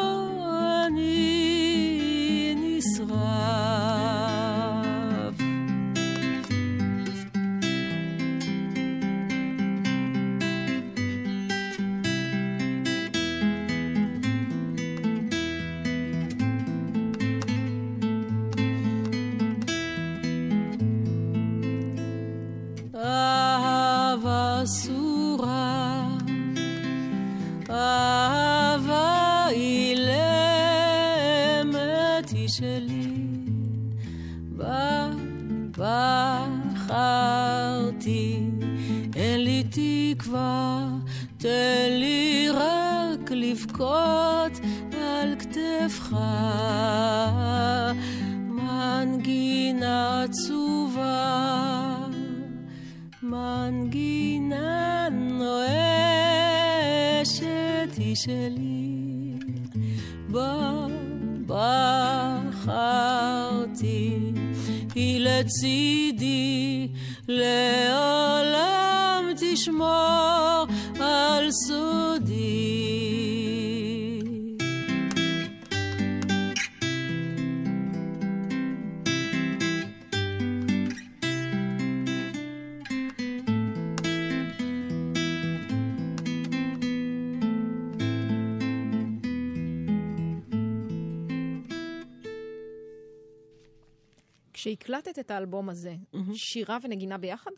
כשהקלטת 95.18 95.26
את 95.26 95.32
האלבום 95.32 95.70
הזה, 95.70 95.96
שירה 96.34 96.78
ונגינה 96.84 97.18
ביחד? 97.18 97.52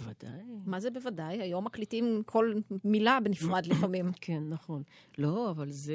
בוודאי. 0.00 0.40
מה 0.66 0.80
זה 0.80 0.90
בוודאי? 0.90 1.40
היום 1.40 1.64
מקליטים 1.64 2.22
כל 2.26 2.54
מילה 2.84 3.18
בנפרד 3.24 3.66
לפעמים. 3.70 4.12
כן, 4.20 4.42
נכון. 4.48 4.82
לא, 5.18 5.50
אבל 5.50 5.70
זה, 5.70 5.94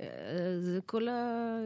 אה, 0.00 0.60
זה 0.60 0.80
כל 0.86 1.08
ה... 1.08 1.56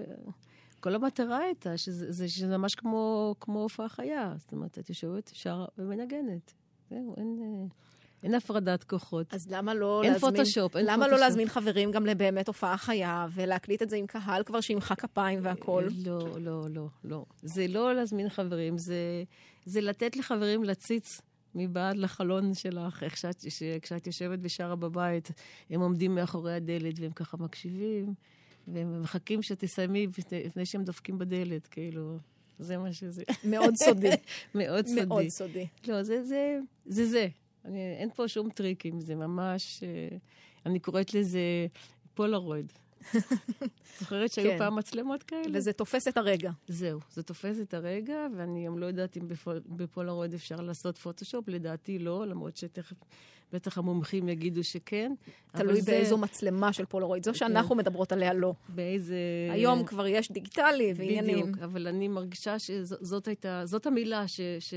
כל 0.81 0.95
המטרה 0.95 1.39
הייתה, 1.39 1.77
שזה, 1.77 2.13
זה, 2.13 2.29
שזה 2.29 2.59
ממש 2.59 2.75
כמו, 2.75 3.35
כמו 3.41 3.63
הופעה 3.63 3.89
חיה. 3.89 4.35
זאת 4.39 4.53
אומרת, 4.53 4.79
את 4.79 4.89
יושבת, 4.89 5.31
שרה 5.35 5.67
ומנגנת. 5.79 6.53
זהו, 6.91 7.15
אין, 7.17 7.39
אה, 7.43 7.67
אין 8.23 8.35
הפרדת 8.35 8.85
כוחות. 8.85 9.35
אז 9.35 9.51
למה 9.51 9.75
לא 9.75 10.03
אין 10.03 10.13
להזמין... 10.13 10.31
פוטושופ, 10.31 10.77
אין 10.77 10.87
למה 10.87 10.95
פוטושופ. 10.95 11.13
לא 11.13 11.21
להזמין 11.21 11.49
חברים 11.49 11.91
גם 11.91 12.07
לבאמת 12.07 12.49
הופעה 12.49 12.77
חיה, 12.77 13.27
ולהקליט 13.35 13.83
את 13.83 13.91
זה 13.91 13.97
עם 13.97 14.07
קהל 14.07 14.43
כבר 14.43 14.61
שימחא 14.61 14.95
כפיים 14.95 15.39
והכול? 15.43 15.89
לא, 16.05 16.39
לא, 16.41 16.67
לא, 16.71 16.87
לא. 17.05 17.25
זה 17.43 17.67
לא 17.69 17.95
להזמין 17.95 18.29
חברים, 18.29 18.79
זה, 18.79 19.25
זה 19.65 19.81
לתת 19.81 20.17
לחברים 20.17 20.65
להציץ 20.65 21.21
מבעד 21.55 21.97
לחלון 21.97 22.55
שלך, 22.55 23.03
איך 23.03 23.17
שאת, 23.17 23.51
ש, 23.51 23.63
כשאת 23.83 24.07
יושבת 24.07 24.39
ושרה 24.43 24.77
בבית, 24.77 25.31
הם 25.71 25.81
עומדים 25.81 26.15
מאחורי 26.15 26.55
הדלת 26.55 27.01
והם 27.01 27.13
ככה 27.13 27.37
מקשיבים, 27.37 28.15
והם 28.69 29.03
מחכים 29.03 29.43
שתסיימי 29.43 30.07
לפני 30.33 30.67
שהם 30.67 30.85
דופקים 30.85 31.19
בדלת, 31.19 31.67
כאילו, 31.67 32.19
זה 32.59 32.79
מה 32.79 32.93
שזה. 32.93 33.23
מאוד 33.45 33.75
סודי. 33.85 34.11
מאוד 34.55 34.87
סודי. 34.87 35.07
מאוד 35.07 35.29
סודי. 35.29 35.67
לא, 35.89 36.03
זה 36.03 36.25
זה. 36.25 36.59
זה, 36.87 37.07
זה. 37.07 37.29
אני, 37.67 37.97
אין 37.99 38.11
פה 38.15 38.29
שום 38.29 38.51
טריקים, 38.51 39.01
זה 39.01 39.15
ממש... 39.15 39.83
אה, 39.83 40.17
אני 40.67 40.79
קוראת 40.79 41.15
לזה 41.15 41.67
פולרויד. 42.15 42.73
זוכרת 44.01 44.33
שהיו 44.33 44.51
כן. 44.51 44.59
פעם 44.59 44.77
מצלמות 44.77 45.23
כאלה? 45.23 45.59
וזה 45.59 45.73
תופס 45.73 46.09
את 46.09 46.17
הרגע. 46.17 46.51
זהו, 46.69 47.01
זה 47.13 47.23
תופס 47.23 47.61
את 47.61 47.75
הרגע, 47.75 48.27
ואני 48.37 48.67
גם 48.67 48.79
לא 48.79 48.87
יודעת 48.87 49.17
אם 49.17 49.29
בפול, 49.29 49.61
בפולרויד 49.67 50.35
אפשר 50.35 50.57
לעשות 50.57 50.99
פוטושופ, 50.99 51.49
לדעתי 51.49 51.99
לא, 51.99 52.27
למרות 52.27 52.57
שתכף 52.57 52.97
בטח 53.53 53.79
המומחים 53.79 54.29
יגידו 54.29 54.65
שכן. 54.65 55.13
תלוי 55.53 55.81
זה 55.81 55.93
באיזו 55.93 56.19
מצלמה 56.19 56.73
של 56.73 56.85
פולרויד. 56.85 57.25
זו 57.25 57.35
שאנחנו 57.35 57.75
מדברות 57.75 58.13
עליה 58.13 58.33
לא. 58.33 58.55
באיזה... 58.69 59.17
היום 59.51 59.85
כבר 59.85 60.07
יש 60.07 60.33
דיגיטלי 60.33 60.93
ועניינים. 60.97 61.43
בדיוק, 61.43 61.59
אבל 61.65 61.87
אני 61.87 62.09
מרגישה 62.09 62.59
שזאת 62.59 63.29
הייתה, 63.29 63.63
זאת 63.65 63.87
המילה 63.87 64.29
ש, 64.29 64.41
ש, 64.59 64.75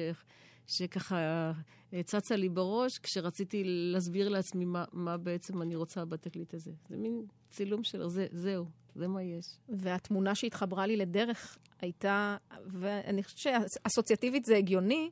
שככה 0.70 1.52
אה, 1.94 2.04
צצה 2.04 2.36
לי 2.36 2.50
בראש 2.50 2.98
כשרציתי 2.98 3.64
להסביר 3.66 4.30
לעצמי 4.30 4.66
מה, 4.66 4.86
מה 4.94 5.18
בעצם 5.18 5.62
אני 5.62 5.76
רוצה 5.76 6.06
בתקליט 6.06 6.54
הזה. 6.54 6.72
זה 6.90 6.98
מין 6.98 7.26
צילום 7.50 7.84
שלו, 7.84 8.10
זה, 8.10 8.28
זהו, 8.32 8.66
זה 8.96 9.08
מה 9.08 9.24
יש. 9.24 9.46
והתמונה 9.70 10.36
שהתחברה 10.36 10.86
לי 10.86 10.98
לדרך 10.98 11.58
הייתה, 11.82 12.38
ואני 12.66 13.24
חושבת 13.24 13.40
שאסוציאטיבית 13.40 14.46
זה 14.46 14.58
הגיוני, 14.58 15.10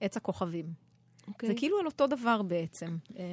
עץ 0.00 0.16
הכוכבים. 0.16 0.66
אוקיי? 1.28 1.48
זה 1.48 1.54
כאילו 1.56 1.78
על 1.78 1.86
אותו 1.86 2.06
דבר 2.06 2.42
בעצם. 2.42 2.96
אה, 3.16 3.24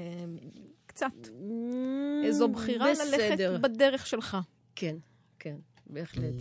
קצת. 0.86 1.14
Mm, 1.26 2.26
איזו 2.26 2.48
בחירה 2.48 2.90
ללכת 2.90 3.32
בסדר. 3.32 3.58
בדרך 3.62 4.08
שלך. 4.08 4.38
כן, 4.76 4.96
כן, 5.40 5.56
בהחלט. 5.88 6.36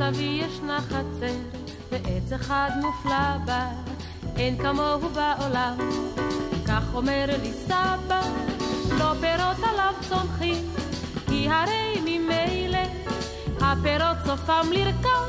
מסביב 0.00 0.50
ישנה 0.50 0.80
חצר, 0.80 1.34
ועץ 1.90 2.32
אחד 2.32 2.70
מופלא 2.80 3.36
בה, 3.44 3.68
אין 4.36 4.56
כמוהו 4.62 5.08
בעולם. 5.08 5.76
כך 6.66 6.82
אומר 6.94 7.24
לי 7.42 7.52
סבא, 7.52 8.20
לא 8.98 9.12
פירות 9.20 9.56
עליו 9.72 9.94
צומחים, 10.08 10.64
כי 11.26 11.48
הרי 11.48 12.00
ממילא 12.04 12.78
הפירות 13.60 14.16
סופם 14.26 14.66
לרקום, 14.72 15.26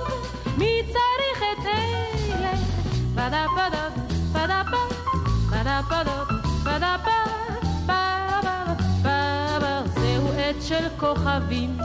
מי 0.58 0.82
צריך 0.88 1.44
את 1.52 1.66
אלה? 1.66 2.54
פדה 3.14 3.46
פדה 3.56 3.90
פדה 4.34 4.62
פדה 5.50 5.82
פדה 5.90 6.24
פדה 6.64 6.96
פדה 9.04 9.84
זהו 9.96 10.28
עץ 10.38 10.66
של 10.66 10.88
כוכבים, 11.00 11.78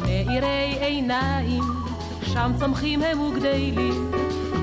מאירי 0.00 0.78
עיניים. 0.80 1.81
שם 2.32 2.52
צומחים 2.58 3.02
הם 3.02 3.20
וגדלים, 3.20 4.10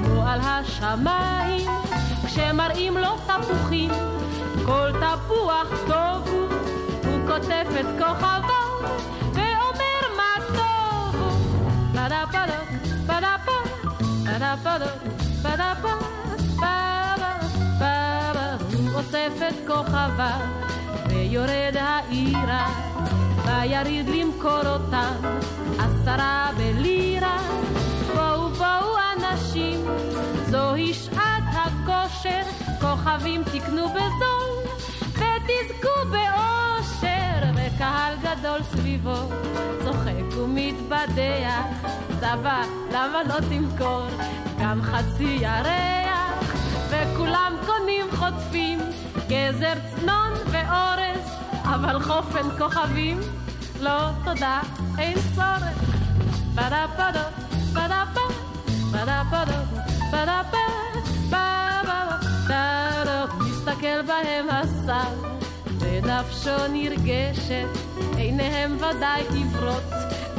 כמו 0.06 0.28
על 0.28 0.40
השמיים, 0.44 1.70
כשמראים 2.26 2.98
לו 2.98 3.10
תפוחים, 3.28 3.92
כל 4.66 4.92
תפוח 4.92 5.68
טוב 5.88 6.28
הוא, 6.28 6.48
הוא 7.06 7.28
כותב 7.28 7.66
את 7.80 7.86
כוכבו, 8.00 8.88
ואומר 9.34 10.02
מה 10.18 10.46
טוב 10.48 11.22
הוא. 11.22 11.72
בדה 11.92 12.24
בדה, 12.30 12.60
בדה 13.06 13.36
בדה, 13.46 13.76
בדה 14.24 14.56
בדה, 14.64 14.86
בדה 15.44 15.74
בדה, 15.82 15.96
בדה 16.56 17.36
בדה, 17.80 18.58
הוא 18.78 18.90
אוסף 18.94 19.42
את 19.48 19.68
כוכביו, 19.68 20.40
ויורד 21.10 21.76
העירה. 21.78 22.89
ויריד 23.50 24.10
למכור 24.10 24.62
אותם, 24.68 25.14
עשרה 25.80 26.50
בלירה. 26.58 27.38
בואו 28.16 28.50
בואו 28.50 28.96
אנשים, 29.14 29.86
זוהי 30.50 30.94
שעת 30.94 31.44
הכושר, 31.54 32.42
כוכבים 32.82 33.44
תקנו 33.44 33.90
בזול, 33.90 34.74
ותזכו 35.14 36.10
באושר, 36.12 37.44
וקהל 37.56 38.16
גדול 38.22 38.64
סביבו, 38.64 39.18
צוחק 39.84 40.38
ומתבדח, 40.38 41.90
סבא, 42.20 42.62
למה 42.92 43.24
לא 43.24 43.40
תמכור 43.50 44.08
גם 44.62 44.82
חצי 44.82 45.38
ירח? 45.42 46.54
וכולם 46.90 47.54
קונים 47.66 48.06
חוטפים, 48.12 48.80
גזר 49.28 49.74
צנון 49.96 50.34
ואורז, 50.52 51.39
אבל 51.76 52.00
חופן 52.00 52.50
כוכבים, 52.58 53.20
לא 53.82 54.10
תודה, 54.26 54.62
אין 54.98 55.18
צורך. 55.36 55.80
בדה 56.56 56.86
בדה, 56.96 57.24
בדה 57.74 58.04
בדה, 58.12 58.22
בדה 58.92 59.24
בדה, 59.32 59.62
בדה 60.12 60.42
בדה, 60.52 62.18
בדה 62.46 63.26
מסתכל 63.40 64.02
בהם 64.02 64.48
השר, 64.50 65.14
ונפשו 65.80 66.68
נרגשת, 66.70 67.68
עיניהם 68.18 68.78
ודאי 68.78 69.24
עברות, 69.30 69.84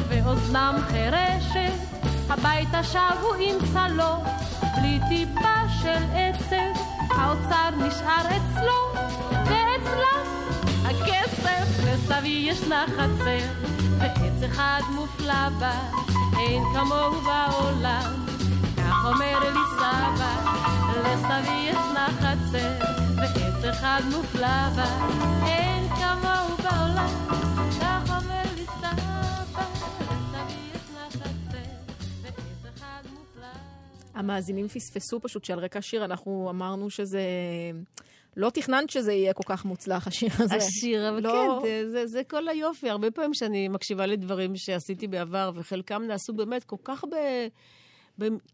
ואוזנם 0.08 0.76
חירשת. 0.88 1.90
הביתה 2.28 2.84
שבו 2.84 3.34
עם 3.38 3.56
צלות, 3.72 4.22
בלי 4.76 5.00
טיפה 5.08 5.68
של 5.82 6.02
עצב, 6.14 6.80
האוצר 7.10 7.70
נשאר 7.76 8.26
אצלו, 8.26 9.00
ואצלם 9.30 10.39
הכסף 10.90 11.84
לסבי 11.86 12.28
ישנה 12.28 12.84
חצר 12.88 13.46
ועץ 13.98 14.42
אחד 14.52 14.80
מופלא 14.94 15.48
בה 15.60 15.80
אין 16.38 16.62
כמוהו 16.74 17.20
בעולם. 17.20 18.26
כך 18.76 19.04
אומר 19.04 19.38
לי 19.38 19.60
סבא 19.76 20.32
לסבי 21.04 21.68
ישנה 21.70 22.08
חצר 22.20 22.86
ועץ 23.16 23.64
אחד 23.64 24.00
מופלא 24.10 24.68
בה 24.76 25.08
אין 25.46 25.88
כמוהו 25.88 26.56
בעולם. 26.56 27.30
המאזינים 34.14 34.68
פספסו 34.68 35.20
פשוט 35.20 35.44
שעל 35.44 35.58
רקע 35.58 35.82
שיר 35.82 36.04
אנחנו 36.04 36.46
אמרנו 36.50 36.90
שזה... 36.90 37.20
לא 38.36 38.50
תכננת 38.50 38.90
שזה 38.90 39.12
יהיה 39.12 39.32
כל 39.32 39.42
כך 39.46 39.64
מוצלח, 39.64 40.06
השיר 40.06 40.30
הזה. 40.38 40.54
השיר, 40.54 41.08
אבל 41.08 41.22
לא- 41.22 41.60
כן, 41.62 41.68
זה, 41.68 41.90
זה, 41.90 42.06
זה 42.06 42.22
כל 42.24 42.48
היופי. 42.48 42.90
הרבה 42.90 43.10
פעמים 43.10 43.34
שאני 43.34 43.68
מקשיבה 43.68 44.06
לדברים 44.06 44.56
שעשיתי 44.56 45.06
בעבר, 45.06 45.50
וחלקם 45.54 46.02
נעשו 46.02 46.32
באמת 46.32 46.64
כל 46.64 46.76
כך 46.84 47.04
ב... 47.04 47.14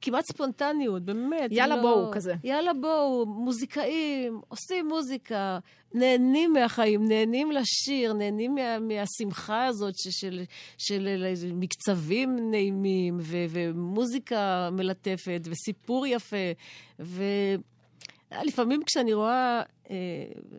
כמעט 0.00 0.24
ספונטניות, 0.24 1.02
באמת. 1.02 1.50
יאללה, 1.50 1.76
לא- 1.76 1.82
בואו, 1.82 2.10
כזה. 2.12 2.34
יאללה 2.44 2.72
בואו, 2.74 3.26
מוזיקאים, 3.26 4.40
עושים 4.48 4.88
מוזיקה, 4.88 5.58
נהנים 5.94 6.52
מהחיים, 6.52 7.08
נהנים 7.08 7.52
לשיר, 7.52 8.12
נהנים 8.12 8.54
מה, 8.54 8.78
מהשמחה 8.78 9.66
הזאת 9.66 9.94
ש, 9.96 10.08
של, 10.20 10.42
של, 10.78 11.34
של 11.40 11.52
מקצבים 11.52 12.50
נעימים, 12.50 13.18
ו, 13.20 13.36
ומוזיקה 13.50 14.68
מלטפת, 14.72 15.40
וסיפור 15.44 16.06
יפה. 16.06 16.36
ו... 17.00 17.22
לפעמים 18.44 18.82
כשאני 18.86 19.12
רואה 19.14 19.62
אה, 19.90 19.96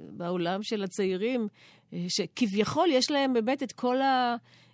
בעולם 0.09 0.63
של 0.63 0.83
הצעירים, 0.83 1.47
אה, 1.93 2.05
שכביכול 2.07 2.87
יש 2.91 3.11
להם 3.11 3.33
באמת 3.33 3.63
את 3.63 3.71
כל 3.71 3.97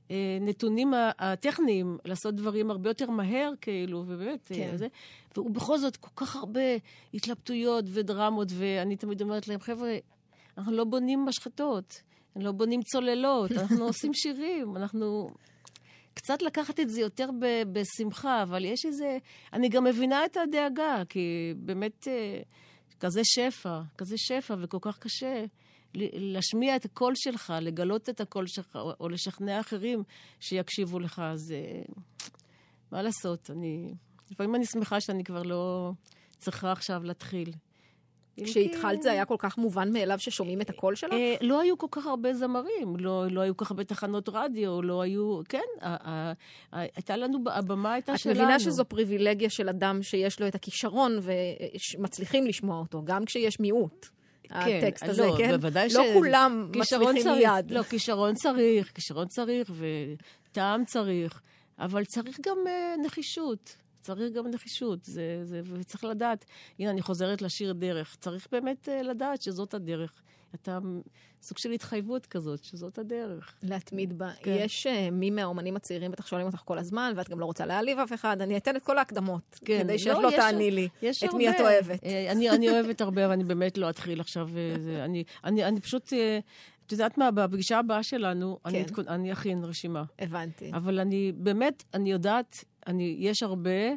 הנתונים 0.10 0.93
ה- 0.93 1.12
הטכניים 1.20 1.97
לעשות 2.06 2.36
דברים 2.36 2.72
הרבה 2.72 2.89
יותר 2.89 3.10
מהר, 3.10 3.51
כאילו, 3.62 4.04
ובאמת, 4.08 4.39
כן. 4.47 4.56
כן. 4.56 4.78
זה, 4.78 4.88
ובכל 5.38 5.78
זאת 5.78 5.97
כל 5.97 6.10
כך 6.16 6.36
הרבה 6.36 6.62
התלבטויות 7.14 7.86
ודרמות, 7.88 8.47
ואני 8.51 8.95
תמיד 8.95 9.22
אומרת 9.22 9.47
להם, 9.47 9.60
חבר'ה, 9.60 9.97
אנחנו 10.58 10.72
לא 10.74 10.84
בונים 10.84 11.26
משחטות, 11.26 12.01
אנחנו 12.28 12.45
לא 12.45 12.51
בונים 12.51 12.82
צוללות, 12.82 13.51
אנחנו 13.60 13.86
עושים 13.86 14.14
שירים, 14.14 14.78
אנחנו... 14.78 15.30
קצת 16.16 16.41
לקחת 16.41 16.80
את 16.80 16.89
זה 16.89 17.01
יותר 17.01 17.30
ב- 17.39 17.64
בשמחה, 17.74 18.43
אבל 18.43 18.66
יש 18.66 18.86
איזה... 18.86 19.18
אני 19.54 19.70
גם 19.70 19.84
מבינה 19.84 20.26
את 20.26 20.38
הדאגה, 20.38 21.04
כי 21.10 21.54
באמת 21.58 22.08
אה, 22.08 22.39
כזה 23.04 23.22
שפע, 23.24 23.82
כזה 23.97 24.16
שפע, 24.18 24.56
וכל 24.60 24.78
כך 24.82 24.99
קשה 24.99 25.45
להשמיע 25.95 26.76
את 26.76 26.86
הקול 26.86 27.14
שלך, 27.16 27.54
לגלות 27.62 28.10
את 28.10 28.22
הקול 28.22 28.47
שלך, 28.47 28.76
או, 28.76 28.93
או 28.99 29.10
לשכנע 29.10 29.60
אחרים 29.60 30.04
שיקשיבו 30.39 30.99
לך, 30.99 31.20
אז 31.20 31.51
אה, 31.51 31.82
מה 32.91 33.01
לעשות, 33.01 33.49
אני... 33.49 33.93
לפעמים 34.32 34.56
אני 34.56 34.66
שמחה 34.66 35.01
שאני 35.01 35.24
כבר 35.24 35.43
לא 35.43 35.91
צריכה 36.38 36.72
עכשיו 36.72 37.04
להתחיל. 37.04 37.51
כשהתחלת 38.44 39.02
זה 39.02 39.12
היה 39.12 39.26
כל 39.26 39.36
כך 39.40 39.58
מובן 39.58 39.94
מאליו 39.94 40.20
ששומעים 40.20 40.62
את 40.62 40.70
הקול 40.70 40.96
שלך? 40.96 41.14
אה, 41.14 41.36
לא 41.42 41.62
היו 41.62 41.78
כל 41.78 41.88
כך 41.92 42.06
הרבה 42.06 42.34
זמרים, 42.34 42.96
לא, 42.98 43.28
לא 43.28 43.42
היו 43.42 43.58
כל 43.58 43.66
כך 43.66 43.72
הרבה 43.72 43.84
תחנות 43.84 44.30
רדיו, 44.30 44.82
לא 44.82 45.02
היו... 45.02 45.42
כן, 45.50 45.60
הייתה 46.72 47.18
לנו, 47.18 47.40
הבמה 47.52 47.94
הייתה 47.94 48.14
את 48.14 48.20
שלנו. 48.20 48.36
מבינה 48.36 48.60
שזו 48.60 48.86
פריבילגיה 48.86 49.50
של 49.50 49.70
אדם 49.70 50.04
שיש 50.04 50.40
לו 50.40 50.48
את 50.48 50.56
הכישרון 50.56 51.20
ומצליחים 51.22 52.48
לשמוע 52.48 52.80
אותו, 52.80 53.02
גם 53.06 53.26
כשיש 53.26 53.60
מיעוט. 53.60 54.08
הטקסט 54.50 55.04
הזה, 55.04 55.26
לא, 55.26 55.36
כן? 55.38 55.52
בוודאי 55.52 55.88
לא 55.94 56.04
כולם 56.14 56.70
כישרון 56.74 57.16
מצליחים 57.16 57.24
צריך, 57.24 57.48
מיד. 57.56 57.72
לא, 57.72 57.84
כישרון 57.84 58.34
צריך, 58.34 58.92
כישרון 58.92 59.28
צריך, 59.28 59.72
וטעם 60.50 60.86
צריך, 60.86 61.42
אבל 61.80 62.06
צריך 62.06 62.40
גם 62.46 62.58
uh, 62.66 63.06
נחישות. 63.06 63.76
צריך 64.04 64.34
גם 64.34 64.47
נחישות, 64.47 65.04
זה, 65.06 65.39
זה, 65.43 65.62
וצריך 65.74 66.04
לדעת, 66.04 66.45
הנה, 66.80 66.89
אני 66.89 67.01
חוזרת 67.01 67.41
לשיר 67.41 67.74
דרך. 67.74 68.16
צריך 68.20 68.47
באמת 68.51 68.89
uh, 68.89 69.04
לדעת 69.04 69.41
שזאת 69.41 69.74
הדרך. 69.74 70.14
אתה 70.56 70.80
סוג 71.41 71.58
של 71.58 71.72
התחייבות 71.72 72.26
כזאת, 72.26 72.64
שזאת 72.64 72.97
הדרך. 72.97 73.54
להתמיד 73.64 74.18
בה. 74.18 74.32
כן. 74.41 74.56
יש 74.60 74.88
uh, 74.88 75.12
מי 75.12 75.30
מהאומנים 75.32 75.76
הצעירים, 75.76 76.12
בטח 76.12 76.28
שואלים 76.28 76.47
אותך 76.47 76.62
כל 76.66 76.78
הזמן, 76.78 77.14
ואת 77.16 77.30
גם 77.30 77.39
לא 77.39 77.45
רוצה 77.45 77.66
להעליב 77.66 77.99
אף 77.99 78.14
אחד, 78.14 78.41
אני 78.41 78.58
אתן 78.58 78.76
את 78.76 78.84
כל 78.84 78.97
ההקדמות, 78.97 79.60
כן, 79.66 79.80
כדי 79.84 79.99
שאת 79.99 80.14
לא, 80.14 80.24
לא 80.24 80.28
יש- 80.28 80.36
תעני 80.36 80.72
לי 80.72 80.88
יש 81.01 81.18
את 81.24 81.28
הרבה. 81.30 81.38
מי 81.38 81.49
את 81.49 81.56
אוהבת. 81.60 82.04
אה, 82.04 82.32
אני, 82.32 82.49
אני 82.49 82.70
אוהבת 82.70 83.01
הרבה, 83.01 83.30
ואני 83.30 83.43
באמת 83.43 83.78
לא 83.78 83.89
אתחיל 83.89 84.20
עכשיו. 84.22 84.49
אה, 84.58 84.76
זה, 84.80 85.06
אני, 85.06 85.24
אני, 85.43 85.66
אני 85.66 85.80
פשוט, 85.82 86.14
אה, 86.14 86.39
את 86.86 86.91
יודעת 86.91 87.18
מה, 87.18 87.32
בפגישה 87.32 87.80
הבאה 87.80 88.04
שלנו, 88.04 88.60
אני, 88.66 88.86
כן. 88.86 88.93
אתכונ- 88.93 89.08
אני 89.10 89.34
אכין 89.34 89.64
רשימה. 89.64 90.04
הבנתי. 90.20 90.72
אבל 90.74 90.99
אני 90.99 91.32
באמת, 91.36 91.84
אני 91.93 92.12
יודעת, 92.12 92.64
אני, 92.88 93.16
יש 93.20 93.44
הרבה, 93.44 93.90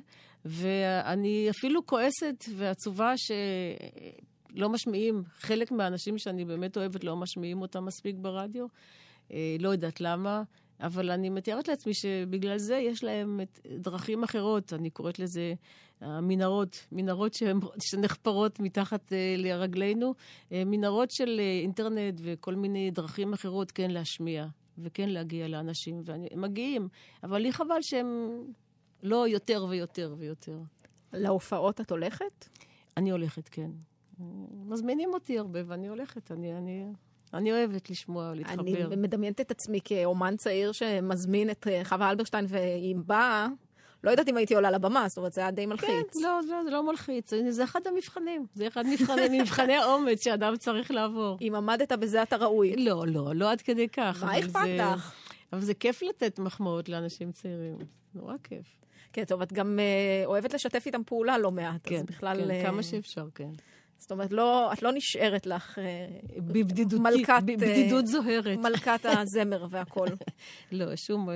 ואני 0.44 1.46
אפילו 1.50 1.86
כועסת 1.86 2.44
ועצובה 2.56 3.12
שלא 3.16 4.68
משמיעים, 4.68 5.22
חלק 5.38 5.72
מהאנשים 5.72 6.18
שאני 6.18 6.44
באמת 6.44 6.76
אוהבת 6.76 7.04
לא 7.04 7.16
משמיעים 7.16 7.62
אותם 7.62 7.84
מספיק 7.84 8.16
ברדיו. 8.18 8.66
אה, 9.32 9.56
לא 9.60 9.68
יודעת 9.68 10.00
למה, 10.00 10.42
אבל 10.80 11.10
אני 11.10 11.30
מתארת 11.30 11.68
לעצמי 11.68 11.94
שבגלל 11.94 12.58
זה 12.58 12.76
יש 12.76 13.04
להם 13.04 13.40
את 13.40 13.60
דרכים 13.78 14.24
אחרות, 14.24 14.72
אני 14.72 14.90
קוראת 14.90 15.18
לזה 15.18 15.54
המנהרות, 16.00 16.86
מנהרות 16.92 17.36
שנחפרות 17.82 18.60
מתחת 18.60 19.12
אה, 19.12 19.34
לרגלינו, 19.38 20.14
אה, 20.52 20.62
מנהרות 20.66 21.10
של 21.10 21.40
אינטרנט 21.62 22.20
וכל 22.22 22.54
מיני 22.54 22.90
דרכים 22.90 23.32
אחרות 23.32 23.70
כן 23.70 23.90
להשמיע 23.90 24.46
וכן 24.78 25.08
להגיע 25.08 25.48
לאנשים, 25.48 26.02
והם 26.04 26.22
מגיעים, 26.36 26.88
אבל 27.22 27.38
לי 27.38 27.52
חבל 27.52 27.78
שהם 27.82 28.38
לא 29.02 29.28
יותר 29.28 29.66
ויותר 29.68 30.14
ויותר. 30.18 30.58
להופעות 31.12 31.80
את 31.80 31.90
הולכת? 31.90 32.48
אני 32.96 33.10
הולכת, 33.10 33.48
כן. 33.48 33.70
מזמינים 34.66 35.14
אותי 35.14 35.38
הרבה 35.38 35.60
ואני 35.66 35.88
הולכת, 35.88 36.32
אני, 36.32 36.58
אני, 36.58 36.86
אני 37.34 37.52
אוהבת 37.52 37.90
לשמוע, 37.90 38.34
להתחבר. 38.34 38.60
אני 38.60 38.96
מדמיינת 38.96 39.40
את 39.40 39.50
עצמי 39.50 39.80
כאומן 39.84 40.36
צעיר 40.36 40.72
שמזמין 40.72 41.50
את 41.50 41.66
אה, 41.66 41.84
חווה 41.84 42.10
אלברשטיין, 42.10 42.46
והיא 42.48 42.96
באה, 42.96 43.48
לא 44.04 44.10
יודעת 44.10 44.28
אם 44.28 44.36
הייתי 44.36 44.54
עולה 44.54 44.70
לבמה, 44.70 45.08
זאת 45.08 45.18
אומרת, 45.18 45.32
זה 45.32 45.40
היה 45.40 45.50
די 45.50 45.66
מלחיץ. 45.66 45.88
כן, 45.88 46.20
לא, 46.22 46.40
לא, 46.48 46.64
זה 46.64 46.70
לא 46.70 46.86
מלחיץ, 46.86 47.32
זה 47.50 47.64
אחד 47.64 47.80
המבחנים. 47.86 48.46
זה 48.54 48.66
אחד 48.66 48.86
מבחני, 48.86 49.28
מבחני 49.40 49.74
האומץ 49.74 50.24
שאדם 50.24 50.56
צריך 50.56 50.90
לעבור. 50.90 51.38
אם 51.40 51.54
עמדת 51.54 51.92
בזה 51.92 52.22
אתה 52.22 52.36
ראוי. 52.36 52.76
לא, 52.76 53.04
לא, 53.06 53.32
לא 53.34 53.50
עד 53.50 53.60
כדי 53.60 53.88
כך. 53.88 54.22
מה 54.24 54.38
אכפת 54.38 54.60
לך? 54.78 55.12
אבל 55.52 55.60
זה 55.60 55.74
כיף 55.74 56.02
לתת 56.02 56.38
מחמאות 56.38 56.88
לאנשים 56.88 57.32
צעירים. 57.32 57.78
נורא 58.14 58.34
כיף. 58.44 58.66
כן, 59.16 59.24
טוב, 59.24 59.42
את 59.42 59.52
גם 59.52 59.78
אה, 59.78 60.26
אוהבת 60.26 60.54
לשתף 60.54 60.82
איתם 60.86 61.02
פעולה 61.06 61.38
לא 61.38 61.50
מעט, 61.50 61.80
כן, 61.84 61.96
אז 61.96 62.02
בכלל... 62.02 62.44
כן, 62.44 62.50
אה, 62.50 62.62
כמה 62.62 62.82
שאפשר, 62.82 63.26
כן. 63.34 63.48
זאת 63.98 64.12
אומרת, 64.12 64.32
לא, 64.32 64.72
את 64.72 64.82
לא 64.82 64.92
נשארת 64.92 65.46
לך 65.46 65.78
אה, 65.78 66.06
בבדידותי, 66.36 67.02
מלכת, 67.02 67.32
בבדידות 67.46 68.06
זוהרת. 68.06 68.58
מלכת 68.58 69.00
הזמר 69.04 69.66
והכל. 69.70 70.06
לא, 70.72 70.96
שום, 70.96 71.30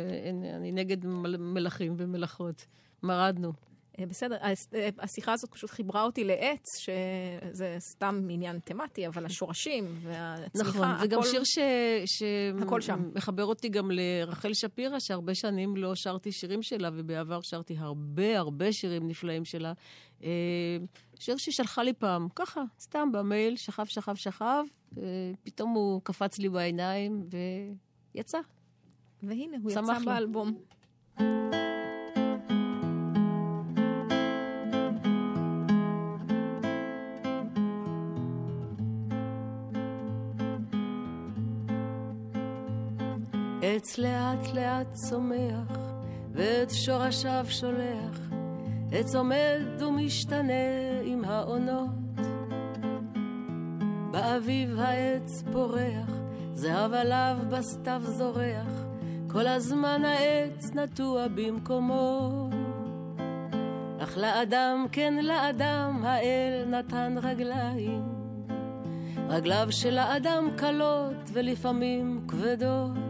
אני 0.57 0.73
נגד 0.73 1.07
מל- 1.07 1.37
מלכים 1.37 1.95
ומלאכות. 1.97 2.67
מרדנו. 3.03 3.53
אה, 4.01 4.07
בסדר, 4.07 4.37
אה, 4.43 4.53
השיחה 4.99 5.33
הזאת 5.33 5.51
פשוט 5.51 5.71
חיברה 5.71 6.03
אותי 6.03 6.25
לעץ, 6.25 6.65
שזה 6.79 7.77
סתם 7.93 8.27
עניין 8.31 8.59
תמטי, 8.59 9.07
אבל 9.07 9.27
השורשים 9.27 9.85
והצמיחה, 10.03 10.69
נכון, 10.71 10.89
וגם 11.03 11.19
הכל- 11.19 11.29
שיר 11.29 11.43
ש... 11.45 11.59
ש... 12.07 12.23
הכל 12.63 12.81
שם. 12.81 13.11
מחבר 13.15 13.45
אותי 13.45 13.69
גם 13.69 13.91
לרחל 13.91 14.55
שפירא, 14.55 14.99
שהרבה 14.99 15.35
שנים 15.35 15.77
לא 15.77 15.95
שרתי 15.95 16.33
שירים 16.33 16.63
שלה, 16.63 16.91
ובעבר 16.95 17.41
שרתי 17.43 17.75
הרבה 17.79 18.39
הרבה 18.39 18.73
שירים 18.73 19.09
נפלאים 19.09 19.45
שלה. 19.45 19.73
אה, 20.25 20.29
שיר 21.19 21.37
ששלחה 21.39 21.83
לי 21.83 21.93
פעם, 21.93 22.29
ככה, 22.35 22.63
סתם 22.81 23.13
במייל, 23.13 23.57
שכב, 23.57 23.85
שכב, 23.85 24.15
שכב, 24.15 24.65
פתאום 25.43 25.71
הוא 25.71 26.01
קפץ 26.05 26.39
לי 26.39 26.49
בעיניים, 26.49 27.23
ויצא. 28.15 28.39
והנה, 29.23 29.57
הוא 29.63 29.71
יצא 29.71 29.81
לי. 29.99 30.05
באלבום. 30.05 30.59
עץ 43.81 43.99
לאט 43.99 44.55
לאט 44.55 44.93
צומח, 44.93 45.79
ואת 46.33 46.71
שורשיו 46.71 47.47
שולח, 47.49 48.31
עץ 48.93 49.15
עומד 49.15 49.61
ומשתנה 49.79 50.53
עם 51.05 51.25
העונות. 51.25 51.91
באביב 54.11 54.81
העץ 54.81 55.43
פורח, 55.53 56.11
זהב 56.55 56.93
עליו 56.93 57.37
בסתיו 57.51 58.03
זורח, 58.05 58.85
כל 59.31 59.47
הזמן 59.47 60.05
העץ 60.05 60.71
נטוע 60.75 61.29
במקומו. 61.29 62.49
אך 63.99 64.19
לאדם, 64.19 64.87
כן 64.93 65.15
לאדם, 65.23 66.01
האל 66.05 66.65
נתן 66.67 67.15
רגליים. 67.23 68.03
רגליו 69.29 69.67
של 69.71 69.99
האדם 69.99 70.49
קלות 70.57 71.31
ולפעמים 71.33 72.25
כבדות. 72.29 73.10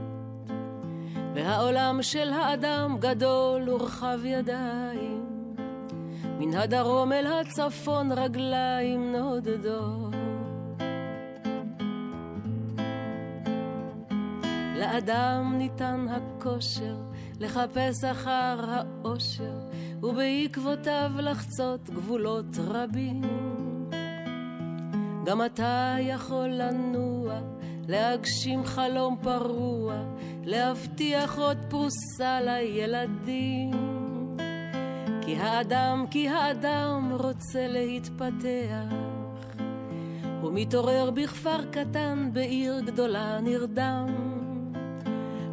והעולם 1.35 2.03
של 2.03 2.33
האדם 2.33 2.97
גדול 3.01 3.71
ורחב 3.71 4.19
ידיים. 4.25 5.27
מן 6.39 6.55
הדרום 6.55 7.13
אל 7.13 7.27
הצפון 7.27 8.13
רגליים 8.13 9.13
נודדות. 9.13 10.15
לאדם 14.77 15.55
ניתן 15.59 16.07
הכושר 16.11 16.97
לחפש 17.41 18.05
אחר 18.05 18.59
האושר, 18.69 19.59
ובעקבותיו 20.03 21.11
לחצות 21.19 21.91
גבולות 21.91 22.57
רבים. 22.59 23.23
גם 25.25 25.45
אתה 25.45 25.97
יכול 26.01 26.49
לנוע, 26.49 27.41
להגשים 27.91 28.65
חלום 28.65 29.17
פרוע, 29.23 29.95
להבטיח 30.45 31.39
עוד 31.39 31.59
פרוסה 31.69 32.41
לילדים. 32.41 33.71
כי 35.23 35.37
האדם, 35.37 36.05
כי 36.11 36.29
האדם 36.29 37.13
רוצה 37.21 37.67
להתפתח. 37.69 38.95
הוא 40.41 40.51
מתעורר 40.55 41.11
בכפר 41.11 41.65
קטן, 41.71 42.31
בעיר 42.33 42.81
גדולה 42.81 43.41
נרדם. 43.41 44.07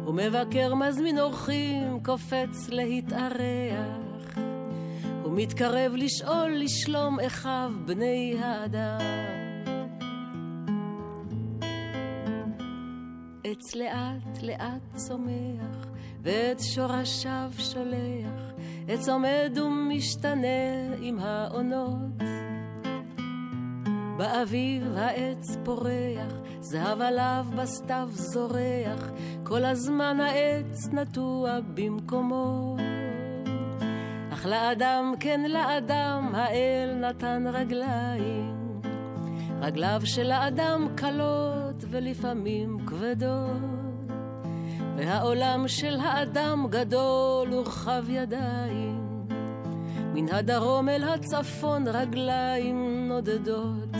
הוא 0.04 0.14
מבקר, 0.14 0.74
מזמין 0.74 1.18
אורחים, 1.18 2.00
קופץ 2.04 2.68
להתארח. 2.68 3.98
הוא 5.22 5.32
מתקרב 5.36 5.92
לשאול 5.94 6.52
לשלום 6.56 7.20
אחיו 7.20 7.70
בני 7.86 8.36
האדם. 8.40 9.37
עץ 13.58 13.74
לאט 13.74 14.42
לאט 14.42 14.94
צומח, 14.94 15.86
ואת 16.22 16.60
שורשיו 16.60 17.50
שולח, 17.58 18.52
עץ 18.88 19.08
עומד 19.08 19.58
ומשתנה 19.64 20.94
עם 21.00 21.18
העונות. 21.18 22.22
באביב 24.16 24.96
העץ 24.96 25.56
פורח, 25.64 26.32
זהב 26.60 27.00
עליו 27.00 27.46
בסתיו 27.56 28.08
זורח, 28.12 29.10
כל 29.44 29.64
הזמן 29.64 30.20
העץ 30.20 30.88
נטוע 30.92 31.58
במקומו. 31.74 32.76
אך 34.32 34.46
לאדם, 34.46 35.14
כן 35.20 35.40
לאדם, 35.50 36.30
האל 36.34 36.94
נתן 36.94 37.44
רגליים. 37.52 38.80
רגליו 39.60 40.00
של 40.04 40.30
האדם 40.30 40.88
קלות 40.96 41.67
ולפעמים 41.90 42.78
כבדות, 42.86 44.12
והעולם 44.96 45.68
של 45.68 45.96
האדם 46.00 46.66
גדול 46.70 47.54
ורחב 47.54 48.04
ידיים. 48.08 48.98
מן 50.14 50.28
הדרום 50.28 50.88
אל 50.88 51.02
הצפון 51.04 51.88
רגליים 51.88 53.08
נודדות. 53.08 53.96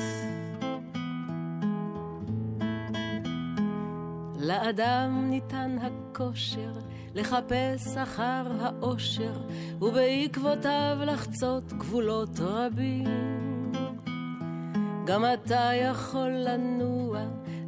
לאדם 4.39 5.27
ניתן 5.31 5.77
הכושר 5.81 6.73
לחפש 7.15 7.97
אחר 7.97 8.45
האושר, 8.61 9.33
ובעקבותיו 9.81 10.99
לחצות 11.07 11.73
גבולות 11.73 12.41
רבים. 12.41 13.07
גם 15.07 15.25
אתה 15.25 15.71
יכול 15.75 16.31
לנוע, 16.31 17.08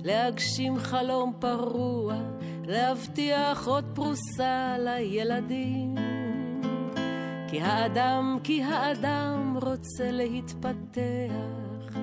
להגשים 0.05 0.78
חלום 0.78 1.32
פרוע, 1.38 2.14
להבטיח 2.66 3.66
עוד 3.66 3.84
פרוסה 3.94 4.76
לילדים. 4.78 5.94
כי 7.48 7.61
האדם, 7.61 8.38
כי 8.44 8.62
האדם 8.62 9.59
רוצה 9.62 10.11
להתפתח, 10.11 11.98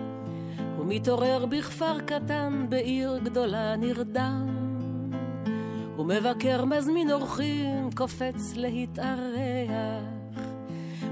הוא 0.77 0.85
מתעורר 0.87 1.45
בכפר 1.45 1.99
קטן, 1.99 2.65
בעיר 2.69 3.17
גדולה 3.23 3.75
נרדם. 3.75 4.57
הוא 5.95 6.05
מבקר, 6.05 6.65
מזמין 6.65 7.11
אורחים, 7.11 7.89
קופץ 7.95 8.53
להתארח. 8.55 10.03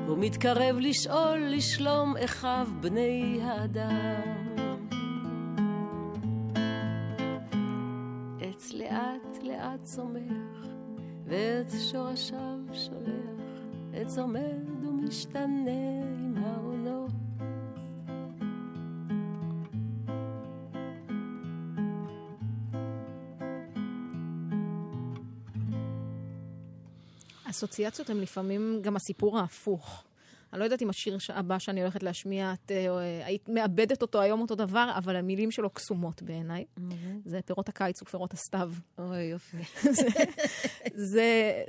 הוא 0.07 0.17
מתקרב 0.19 0.75
לשאול 0.79 1.39
לשלום 1.47 2.13
אחיו 2.25 2.67
בני 2.81 3.39
האדם. 3.43 4.34
צומח, 9.83 10.67
ואת 11.25 11.71
שורשיו 11.91 12.59
שולח. 12.73 13.35
עץ 13.93 14.17
עומד 14.17 14.83
ומשתנה 14.83 15.71
עם 16.19 16.37
העונות. 16.37 17.11
אסוציאציות 27.49 28.09
הן 28.09 28.17
לפעמים 28.17 28.79
גם 28.81 28.95
הסיפור 28.95 29.39
ההפוך. 29.39 30.04
אני 30.55 30.59
לא 30.59 30.65
יודעת 30.65 30.81
אם 30.81 30.89
השיר 30.89 31.17
הבא 31.29 31.59
שאני 31.59 31.81
הולכת 31.81 32.03
להשמיע, 32.03 32.53
את 32.53 32.71
אה, 32.71 33.25
היית 33.25 33.49
מאבדת 33.49 34.01
אותו 34.01 34.21
היום 34.21 34.41
אותו 34.41 34.55
דבר, 34.55 34.91
אבל 34.97 35.15
המילים 35.15 35.51
שלו 35.51 35.69
קסומות 35.69 36.21
בעיניי. 36.21 36.65
זה 37.25 37.39
פירות 37.45 37.69
הקיץ 37.69 38.01
ופירות 38.01 38.33
הסתיו. 38.33 38.71
אוי, 38.97 39.23
יופי. 39.23 39.57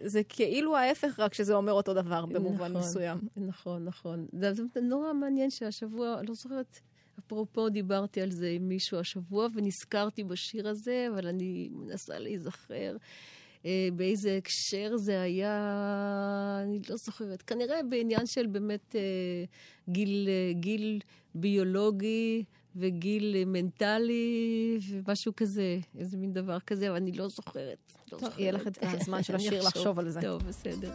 זה, 0.02 0.20
כאילו 0.28 0.76
ההפך, 0.76 1.20
רק 1.20 1.34
שזה 1.34 1.54
אומר 1.54 1.72
אותו 1.72 1.94
דבר 1.94 2.26
במובן 2.26 2.72
נכון, 2.72 2.76
מסוים. 2.76 3.18
נכון, 3.36 3.84
נכון. 3.84 4.26
זה, 4.40 4.62
נורא 4.82 5.12
מעניין 5.12 5.50
שהשבוע, 5.50 6.22
לא 6.28 6.34
זוכרת, 6.34 6.80
אפרופו 7.18 7.68
דיברתי 7.68 8.20
על 8.20 8.30
זה 8.30 8.48
עם 8.48 8.68
מישהו 8.68 8.98
השבוע, 8.98 9.48
ונזכרתי 9.54 10.24
בשיר 10.24 10.68
הזה, 10.68 11.06
אבל 11.14 11.26
אני 11.26 11.68
מנסה 11.72 12.18
להיזכר. 12.18 12.96
אה, 13.66 13.88
באיזה 13.96 14.36
הקשר 14.36 14.96
זה 14.96 15.20
היה, 15.20 16.60
אני 16.62 16.80
לא 16.90 16.96
זוכרת. 16.96 17.42
כנראה 17.42 17.82
בעניין 17.82 18.26
של 18.26 18.46
באמת 18.46 18.96
אה, 18.96 19.44
גיל, 19.88 20.28
אה, 20.28 20.52
גיל 20.52 21.00
ביולוגי 21.34 22.44
וגיל 22.76 23.44
מנטלי 23.46 24.78
ומשהו 24.90 25.32
כזה, 25.36 25.78
איזה 25.98 26.16
מין 26.16 26.32
דבר 26.32 26.60
כזה, 26.60 26.88
אבל 26.88 26.96
אני 26.96 27.12
לא 27.12 27.28
זוכרת. 27.28 27.92
לא 27.96 28.10
טוב, 28.10 28.20
זוכרת. 28.20 28.38
יהיה 28.38 28.52
לך 28.52 28.66
את 28.66 28.78
הזמן 28.82 29.22
של 29.22 29.34
השיר. 29.36 29.62
לחשוב 29.62 29.98
על 29.98 30.08
זה. 30.08 30.20
טוב, 30.20 30.42
בסדר. 30.42 30.90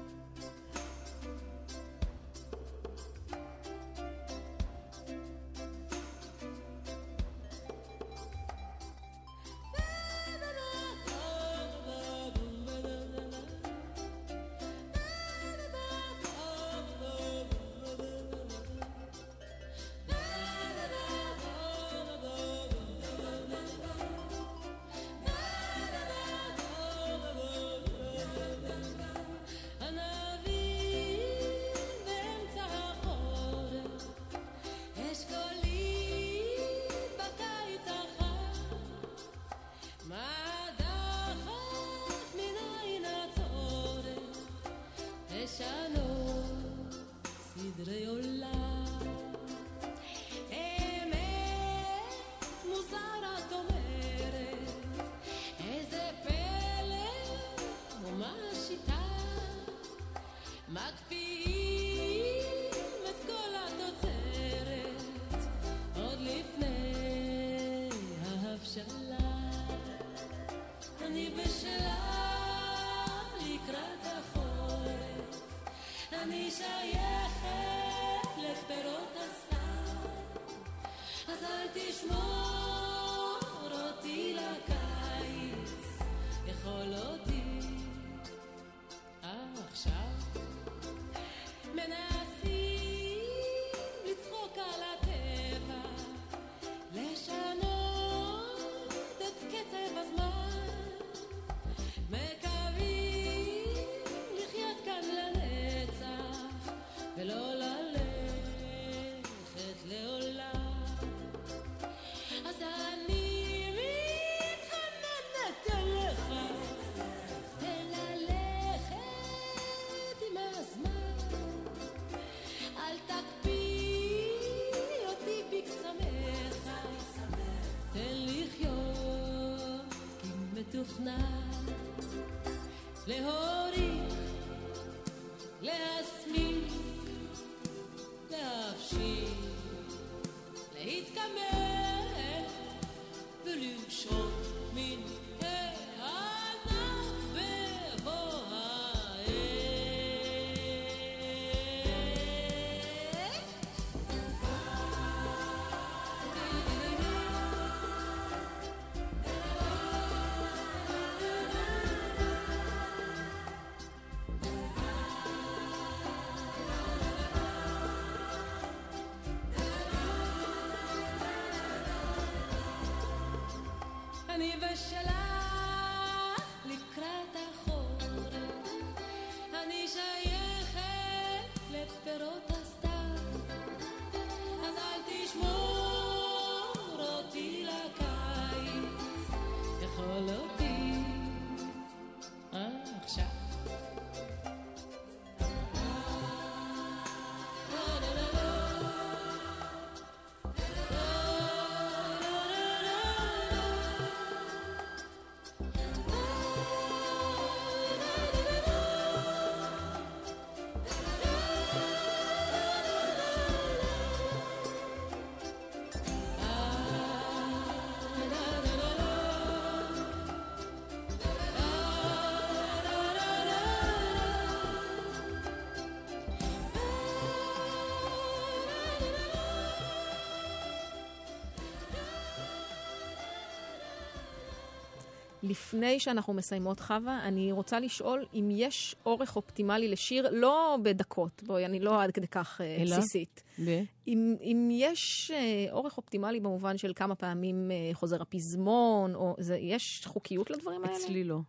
לפני 235.52 236.00
שאנחנו 236.00 236.34
מסיימות, 236.34 236.80
חווה, 236.80 237.24
אני 237.24 237.52
רוצה 237.52 237.80
לשאול 237.80 238.26
אם 238.34 238.50
יש 238.52 238.96
אורך 239.06 239.36
אופטימלי 239.36 239.88
לשיר, 239.88 240.30
לא 240.32 240.78
בדקות, 240.84 241.44
בואי, 241.46 241.66
אני 241.66 241.80
לא 241.80 242.04
עד 242.04 242.12
כדי 242.12 242.28
כך 242.28 242.62
אה, 242.62 242.78
אלא? 242.82 242.98
בסיסית. 242.98 243.44
ו? 243.60 243.72
אם, 244.08 244.36
אם 244.42 244.70
יש 244.72 245.32
אה, 245.34 245.72
אורך 245.72 245.98
אופטימלי 245.98 246.40
במובן 246.40 246.78
של 246.78 246.94
כמה 246.96 247.16
פעמים 247.16 247.72
אה, 247.72 247.90
חוזר 247.94 248.22
הפזמון, 248.22 249.16
או 249.16 249.36
זה, 249.40 249.58
יש 249.58 250.02
חוקיות 250.06 250.50
לדברים 250.50 250.84
האלה? 250.84 250.98
אצלי 250.98 251.24
לא. 251.24 251.40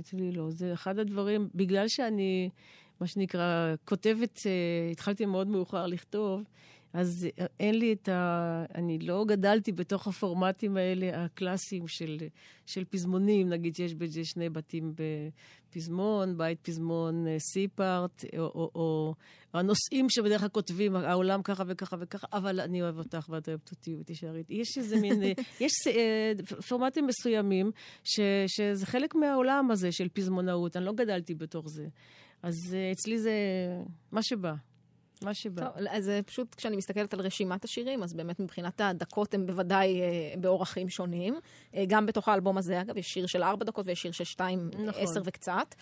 אצלי 0.00 0.32
לא. 0.32 0.50
זה 0.50 0.72
אחד 0.72 0.98
הדברים, 0.98 1.48
בגלל 1.54 1.88
שאני, 1.88 2.50
מה 3.00 3.06
שנקרא, 3.06 3.74
כותבת, 3.84 4.40
התחלתי 4.92 5.26
מאוד 5.26 5.48
מאוחר 5.48 5.86
לכתוב, 5.86 6.42
אז 6.92 7.28
אה, 7.38 7.46
אין 7.60 7.78
לי 7.78 7.92
את 7.92 8.08
ה... 8.08 8.64
אני 8.74 8.98
לא 8.98 9.24
גדלתי 9.28 9.72
בתוך 9.72 10.06
הפורמטים 10.06 10.76
האלה 10.76 11.24
הקלאסיים 11.24 11.88
של, 11.88 12.18
של 12.66 12.84
פזמונים, 12.84 13.48
נגיד 13.48 13.76
שיש 13.76 13.94
בזה 13.94 14.24
שני 14.24 14.48
בתים 14.48 14.94
בפזמון, 14.94 16.38
בית 16.38 16.58
פזמון 16.62 17.26
אה, 17.26 17.36
סי-פארט, 17.38 18.24
או, 18.38 18.44
או, 18.44 18.70
או 18.74 19.14
הנושאים 19.52 20.10
שבדרך 20.10 20.40
כלל 20.40 20.48
כותבים, 20.48 20.96
העולם 20.96 21.42
ככה 21.42 21.64
וככה 21.66 21.96
וככה, 22.00 22.26
אבל 22.32 22.60
אני 22.60 22.82
אוהב 22.82 22.98
אותך 22.98 23.28
ואת 23.28 23.48
אוהבת 23.48 23.70
אותי 23.70 23.96
ותישארי. 24.00 24.42
יש 24.48 24.78
איזה 24.78 25.00
מין, 25.00 25.22
אה, 25.22 25.32
יש 25.60 25.72
אה, 25.86 26.32
פורמטים 26.68 27.06
מסוימים 27.06 27.70
ש, 28.04 28.20
שזה 28.46 28.86
חלק 28.86 29.14
מהעולם 29.14 29.70
הזה 29.70 29.92
של 29.92 30.08
פזמונאות, 30.08 30.76
אני 30.76 30.84
לא 30.84 30.92
גדלתי 30.92 31.34
בתוך 31.34 31.68
זה. 31.68 31.88
אז 32.42 32.54
אה, 32.74 32.92
אצלי 32.92 33.18
זה 33.18 33.32
מה 34.12 34.22
שבא. 34.22 34.54
מה 35.24 35.34
שבא. 35.34 35.64
טוב, 35.64 35.86
אז 35.90 36.04
זה 36.04 36.20
פשוט, 36.26 36.54
כשאני 36.54 36.76
מסתכלת 36.76 37.14
על 37.14 37.20
רשימת 37.20 37.64
השירים, 37.64 38.02
אז 38.02 38.14
באמת 38.14 38.40
מבחינת 38.40 38.80
הדקות 38.80 39.34
הם 39.34 39.46
בוודאי 39.46 40.00
אה, 40.00 40.34
באורחים 40.40 40.88
שונים. 40.88 41.38
אה, 41.74 41.84
גם 41.88 42.06
בתוך 42.06 42.28
האלבום 42.28 42.58
הזה, 42.58 42.80
אגב, 42.80 42.96
יש 42.96 43.06
שיר 43.06 43.26
של 43.26 43.42
ארבע 43.42 43.64
דקות 43.64 43.86
ויש 43.86 44.02
שיר 44.02 44.12
של 44.12 44.24
שתיים, 44.24 44.70
נכון. 44.86 45.02
עשר 45.02 45.20
וקצת. 45.24 45.74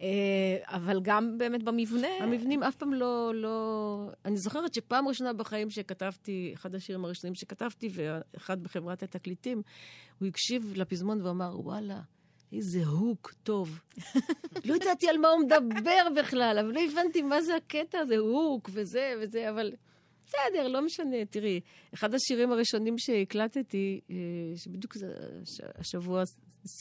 אה, 0.00 0.06
אבל 0.66 1.00
גם 1.02 1.38
באמת 1.38 1.62
במבנה... 1.62 2.08
המבנים 2.20 2.62
אף 2.62 2.76
פעם 2.76 2.94
לא, 2.94 3.32
לא... 3.34 4.08
אני 4.24 4.36
זוכרת 4.36 4.74
שפעם 4.74 5.08
ראשונה 5.08 5.32
בחיים 5.32 5.70
שכתבתי, 5.70 6.50
אחד 6.54 6.74
השירים 6.74 7.04
הראשונים 7.04 7.34
שכתבתי, 7.34 7.90
ואחד 7.92 8.62
בחברת 8.62 9.02
התקליטים, 9.02 9.62
הוא 10.20 10.28
הקשיב 10.28 10.72
לפזמון 10.76 11.22
ואמר, 11.22 11.60
וואלה, 11.60 12.00
איזה 12.52 12.84
הוק 12.84 13.34
טוב. 13.42 13.80
לא 14.64 14.74
ידעתי 14.74 15.08
על 15.08 15.18
מה 15.18 15.28
הוא 15.28 15.40
מדבר 15.40 16.06
בכלל, 16.16 16.58
אבל 16.60 16.72
לא 16.72 16.80
הבנתי 16.80 17.22
מה 17.22 17.42
זה 17.42 17.56
הקטע 17.56 17.98
הזה, 17.98 18.16
הוק 18.16 18.70
וזה 18.72 19.14
וזה, 19.20 19.50
אבל 19.50 19.72
בסדר, 20.26 20.68
לא 20.68 20.82
משנה. 20.82 21.24
תראי, 21.30 21.60
אחד 21.94 22.14
השירים 22.14 22.52
הראשונים 22.52 22.98
שהקלטתי, 22.98 24.00
אה, 24.10 24.16
שבדיוק 24.56 24.96
השבוע 25.78 26.22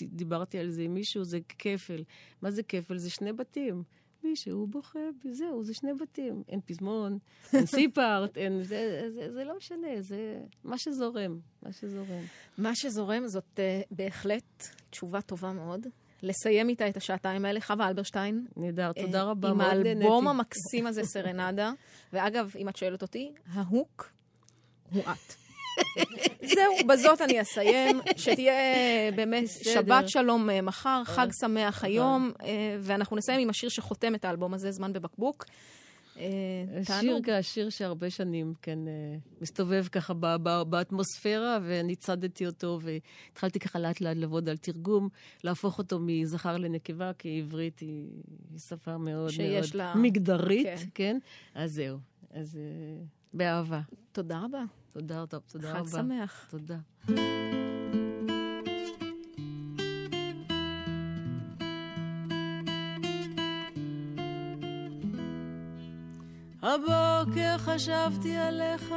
דיברתי 0.01 0.57
על 0.57 0.69
זה 0.69 0.81
עם 0.81 0.93
מישהו, 0.93 1.23
זה 1.23 1.39
כפל. 1.59 2.03
מה 2.41 2.51
זה 2.51 2.63
כפל? 2.63 2.97
זה 2.97 3.09
שני 3.09 3.33
בתים. 3.33 3.83
מישהו 4.23 4.67
בוכה, 4.67 4.99
זהו, 5.31 5.63
זה 5.63 5.73
שני 5.73 5.93
בתים. 5.93 6.43
אין 6.49 6.59
פזמון, 6.65 7.17
אין 7.53 7.65
סי-פארט, 7.75 8.37
אין... 8.37 8.63
זה, 8.63 9.09
זה, 9.09 9.33
זה 9.33 9.43
לא 9.43 9.57
משנה, 9.57 10.01
זה 10.01 10.39
מה 10.63 10.77
שזורם, 10.77 11.39
מה 11.63 11.71
שזורם. 11.71 12.23
מה 12.57 12.75
שזורם 12.75 13.27
זאת 13.27 13.59
uh, 13.59 13.87
בהחלט 13.91 14.67
תשובה 14.89 15.21
טובה 15.21 15.51
מאוד. 15.51 15.87
לסיים 16.23 16.69
איתה 16.69 16.89
את 16.89 16.97
השעתיים 16.97 17.45
האלה, 17.45 17.61
חווה 17.61 17.87
אלברשטיין. 17.87 18.45
נהדר, 18.57 18.91
תודה 18.93 19.19
אה, 19.19 19.23
רבה, 19.23 19.49
עם 19.49 19.57
מאוד 19.57 19.73
נהניתי. 19.73 19.89
האלבום 19.89 20.27
המקסים 20.27 20.87
הזה, 20.87 21.03
סרנדה. 21.03 21.71
ואגב, 22.13 22.53
אם 22.57 22.69
את 22.69 22.77
שואלת 22.77 23.01
אותי, 23.01 23.31
ההוק 23.53 24.11
הוא 24.91 25.01
את. 25.03 25.40
זהו, 26.43 26.87
בזאת 26.87 27.21
אני 27.21 27.41
אסיים. 27.41 27.99
שתהיה 28.17 28.53
באמת 29.15 29.43
בסדר. 29.43 29.73
שבת 29.73 30.09
שלום 30.09 30.49
אה, 30.49 30.61
מחר, 30.61 31.01
חג 31.05 31.27
שמח 31.39 31.83
היום, 31.83 32.31
אה, 32.43 32.47
ואנחנו 32.79 33.17
נסיים 33.17 33.39
עם 33.39 33.49
השיר 33.49 33.69
שחותם 33.69 34.15
את 34.15 34.25
האלבום 34.25 34.53
הזה, 34.53 34.71
זמן 34.71 34.93
בבקבוק. 34.93 35.45
אה, 36.17 36.23
שיר. 36.99 37.41
שיר 37.41 37.69
שהרבה 37.69 38.09
שנים, 38.09 38.53
כן, 38.61 38.79
אה, 38.87 39.17
מסתובב 39.41 39.85
ככה 39.91 40.13
ב- 40.13 40.35
ב- 40.43 40.61
באטמוספירה, 40.69 41.59
ואני 41.63 41.95
צדתי 41.95 42.45
אותו, 42.45 42.79
והתחלתי 42.81 43.59
ככה 43.59 43.79
לאט 43.79 44.01
לאט 44.01 44.17
לעבוד 44.17 44.49
על 44.49 44.57
תרגום, 44.57 45.09
להפוך 45.43 45.77
אותו 45.77 45.99
מזכר 46.01 46.57
לנקבה, 46.57 47.11
כי 47.17 47.39
עברית 47.39 47.79
היא, 47.79 48.07
היא 48.51 48.59
שפה 48.59 48.97
מאוד 48.97 49.31
מאוד 49.39 49.65
לה- 49.75 49.93
מגדרית, 49.95 50.67
כן. 50.67 50.85
כן. 50.93 51.17
אז 51.55 51.71
זהו, 51.73 51.97
אז 52.33 52.57
אה, 52.61 53.03
באהבה. 53.33 53.81
תודה 54.11 54.39
רבה. 54.39 54.63
תודה, 54.93 55.25
טוב, 55.25 55.41
תודה 55.51 55.73
חג 55.73 55.79
רבה. 55.79 55.89
שמח. 55.89 56.47
תודה. 56.49 56.77
הבוקר 66.63 67.57
חשבתי 67.57 68.37
עליך, 68.37 68.93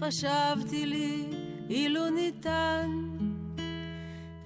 חשבתי 0.00 0.86
לי 0.86 1.26
אילו 1.70 2.10
ניתן 2.10 2.90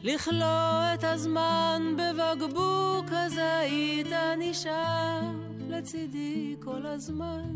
לכלוא 0.03 0.95
את 0.95 1.05
הזמן 1.05 1.83
בבקבוק, 1.97 3.07
אז 3.12 3.39
היית 3.39 4.12
נשאר 4.39 5.50
לצידי 5.81 6.57
כל 6.61 6.87
הזמן. 6.87 7.55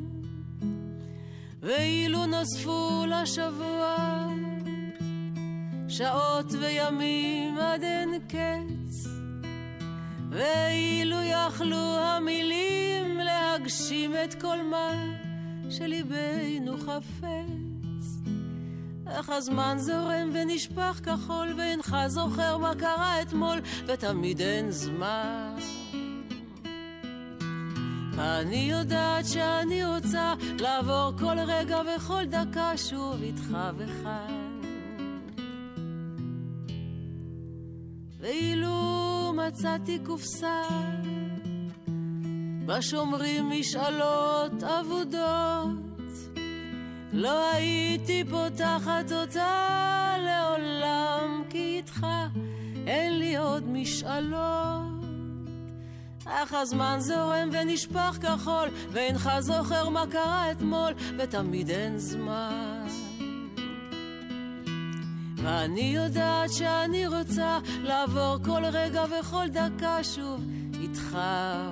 ואילו 1.62 2.27
נוספו 2.27 3.05
לשבוע 3.09 3.97
שעות 5.89 6.53
וימים 6.61 7.59
עד 7.59 7.83
אין 7.83 8.18
קץ, 8.29 9.09
ואילו 10.31 11.16
יכלו 11.22 11.97
המילים 11.99 13.18
להגשים 13.18 14.12
את 14.25 14.35
כל 14.41 14.62
מה 14.62 14.91
שליבנו 15.70 16.77
חפץ. 16.79 18.05
איך 19.11 19.31
הזמן 19.31 19.77
זורם 19.79 20.31
ונשפך 20.33 21.01
כחול, 21.05 21.55
ואינך 21.59 21.97
זוכר 22.07 22.59
מה 22.59 22.75
קרה 22.75 23.22
אתמול, 23.22 23.61
ותמיד 23.87 24.41
אין 24.41 24.70
זמן. 24.70 25.84
אני 28.19 28.69
יודעת 28.71 29.27
שאני 29.27 29.85
רוצה 29.85 30.35
לעבור 30.61 31.12
כל 31.19 31.39
רגע 31.39 31.79
וכל 31.97 32.25
דקה 32.25 32.77
שוב 32.77 33.23
איתך 33.23 33.57
וכאן. 33.77 34.61
ואילו 38.21 39.33
מצאתי 39.37 39.99
קופסה 39.99 40.62
בה 42.67 42.83
שומרים 42.83 43.51
משאלות 43.51 44.62
אבודות, 44.62 46.12
לא 47.12 47.51
הייתי 47.53 48.25
פותחת 48.31 49.12
אותה 49.12 50.17
לעולם, 50.19 51.43
כי 51.51 51.77
איתך 51.77 52.07
אין 52.87 53.19
לי 53.19 53.37
עוד 53.37 53.69
משאלות. 53.69 54.94
אך 56.27 56.53
הזמן 56.53 56.97
זורם 57.01 57.49
ונשפך 57.53 58.18
כחול, 58.22 58.68
ואינך 58.91 59.31
זוכר 59.41 59.89
מה 59.89 60.05
קרה 60.11 60.51
אתמול, 60.51 60.93
ותמיד 61.18 61.70
אין 61.70 61.99
זמן. 61.99 62.87
ואני 65.37 65.95
יודעת 65.95 66.53
שאני 66.53 67.07
רוצה 67.07 67.59
לעבור 67.83 68.37
כל 68.45 68.64
רגע 68.64 69.05
וכל 69.20 69.47
דקה 69.49 70.05
שוב 70.05 70.41
איתך 70.81 71.18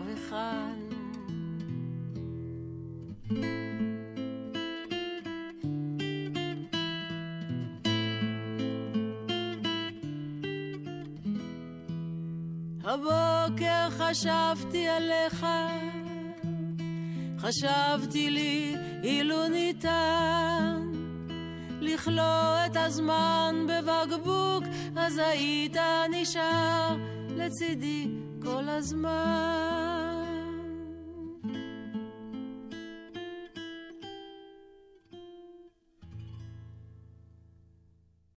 וכאן. 0.06 0.82
הבוקר 12.84 13.31
חשבתי 13.90 14.88
עליך, 14.88 15.46
חשבתי 17.38 18.30
לי 18.30 18.76
אילו 19.02 19.48
ניתן 19.48 20.90
לכלוא 21.80 22.66
את 22.66 22.76
הזמן 22.76 23.66
בבקבוק, 23.68 24.64
אז 24.96 25.18
היית 25.18 25.76
נשאר 26.10 26.96
לצידי 27.36 28.08
כל 28.42 28.68
הזמן. 28.68 30.21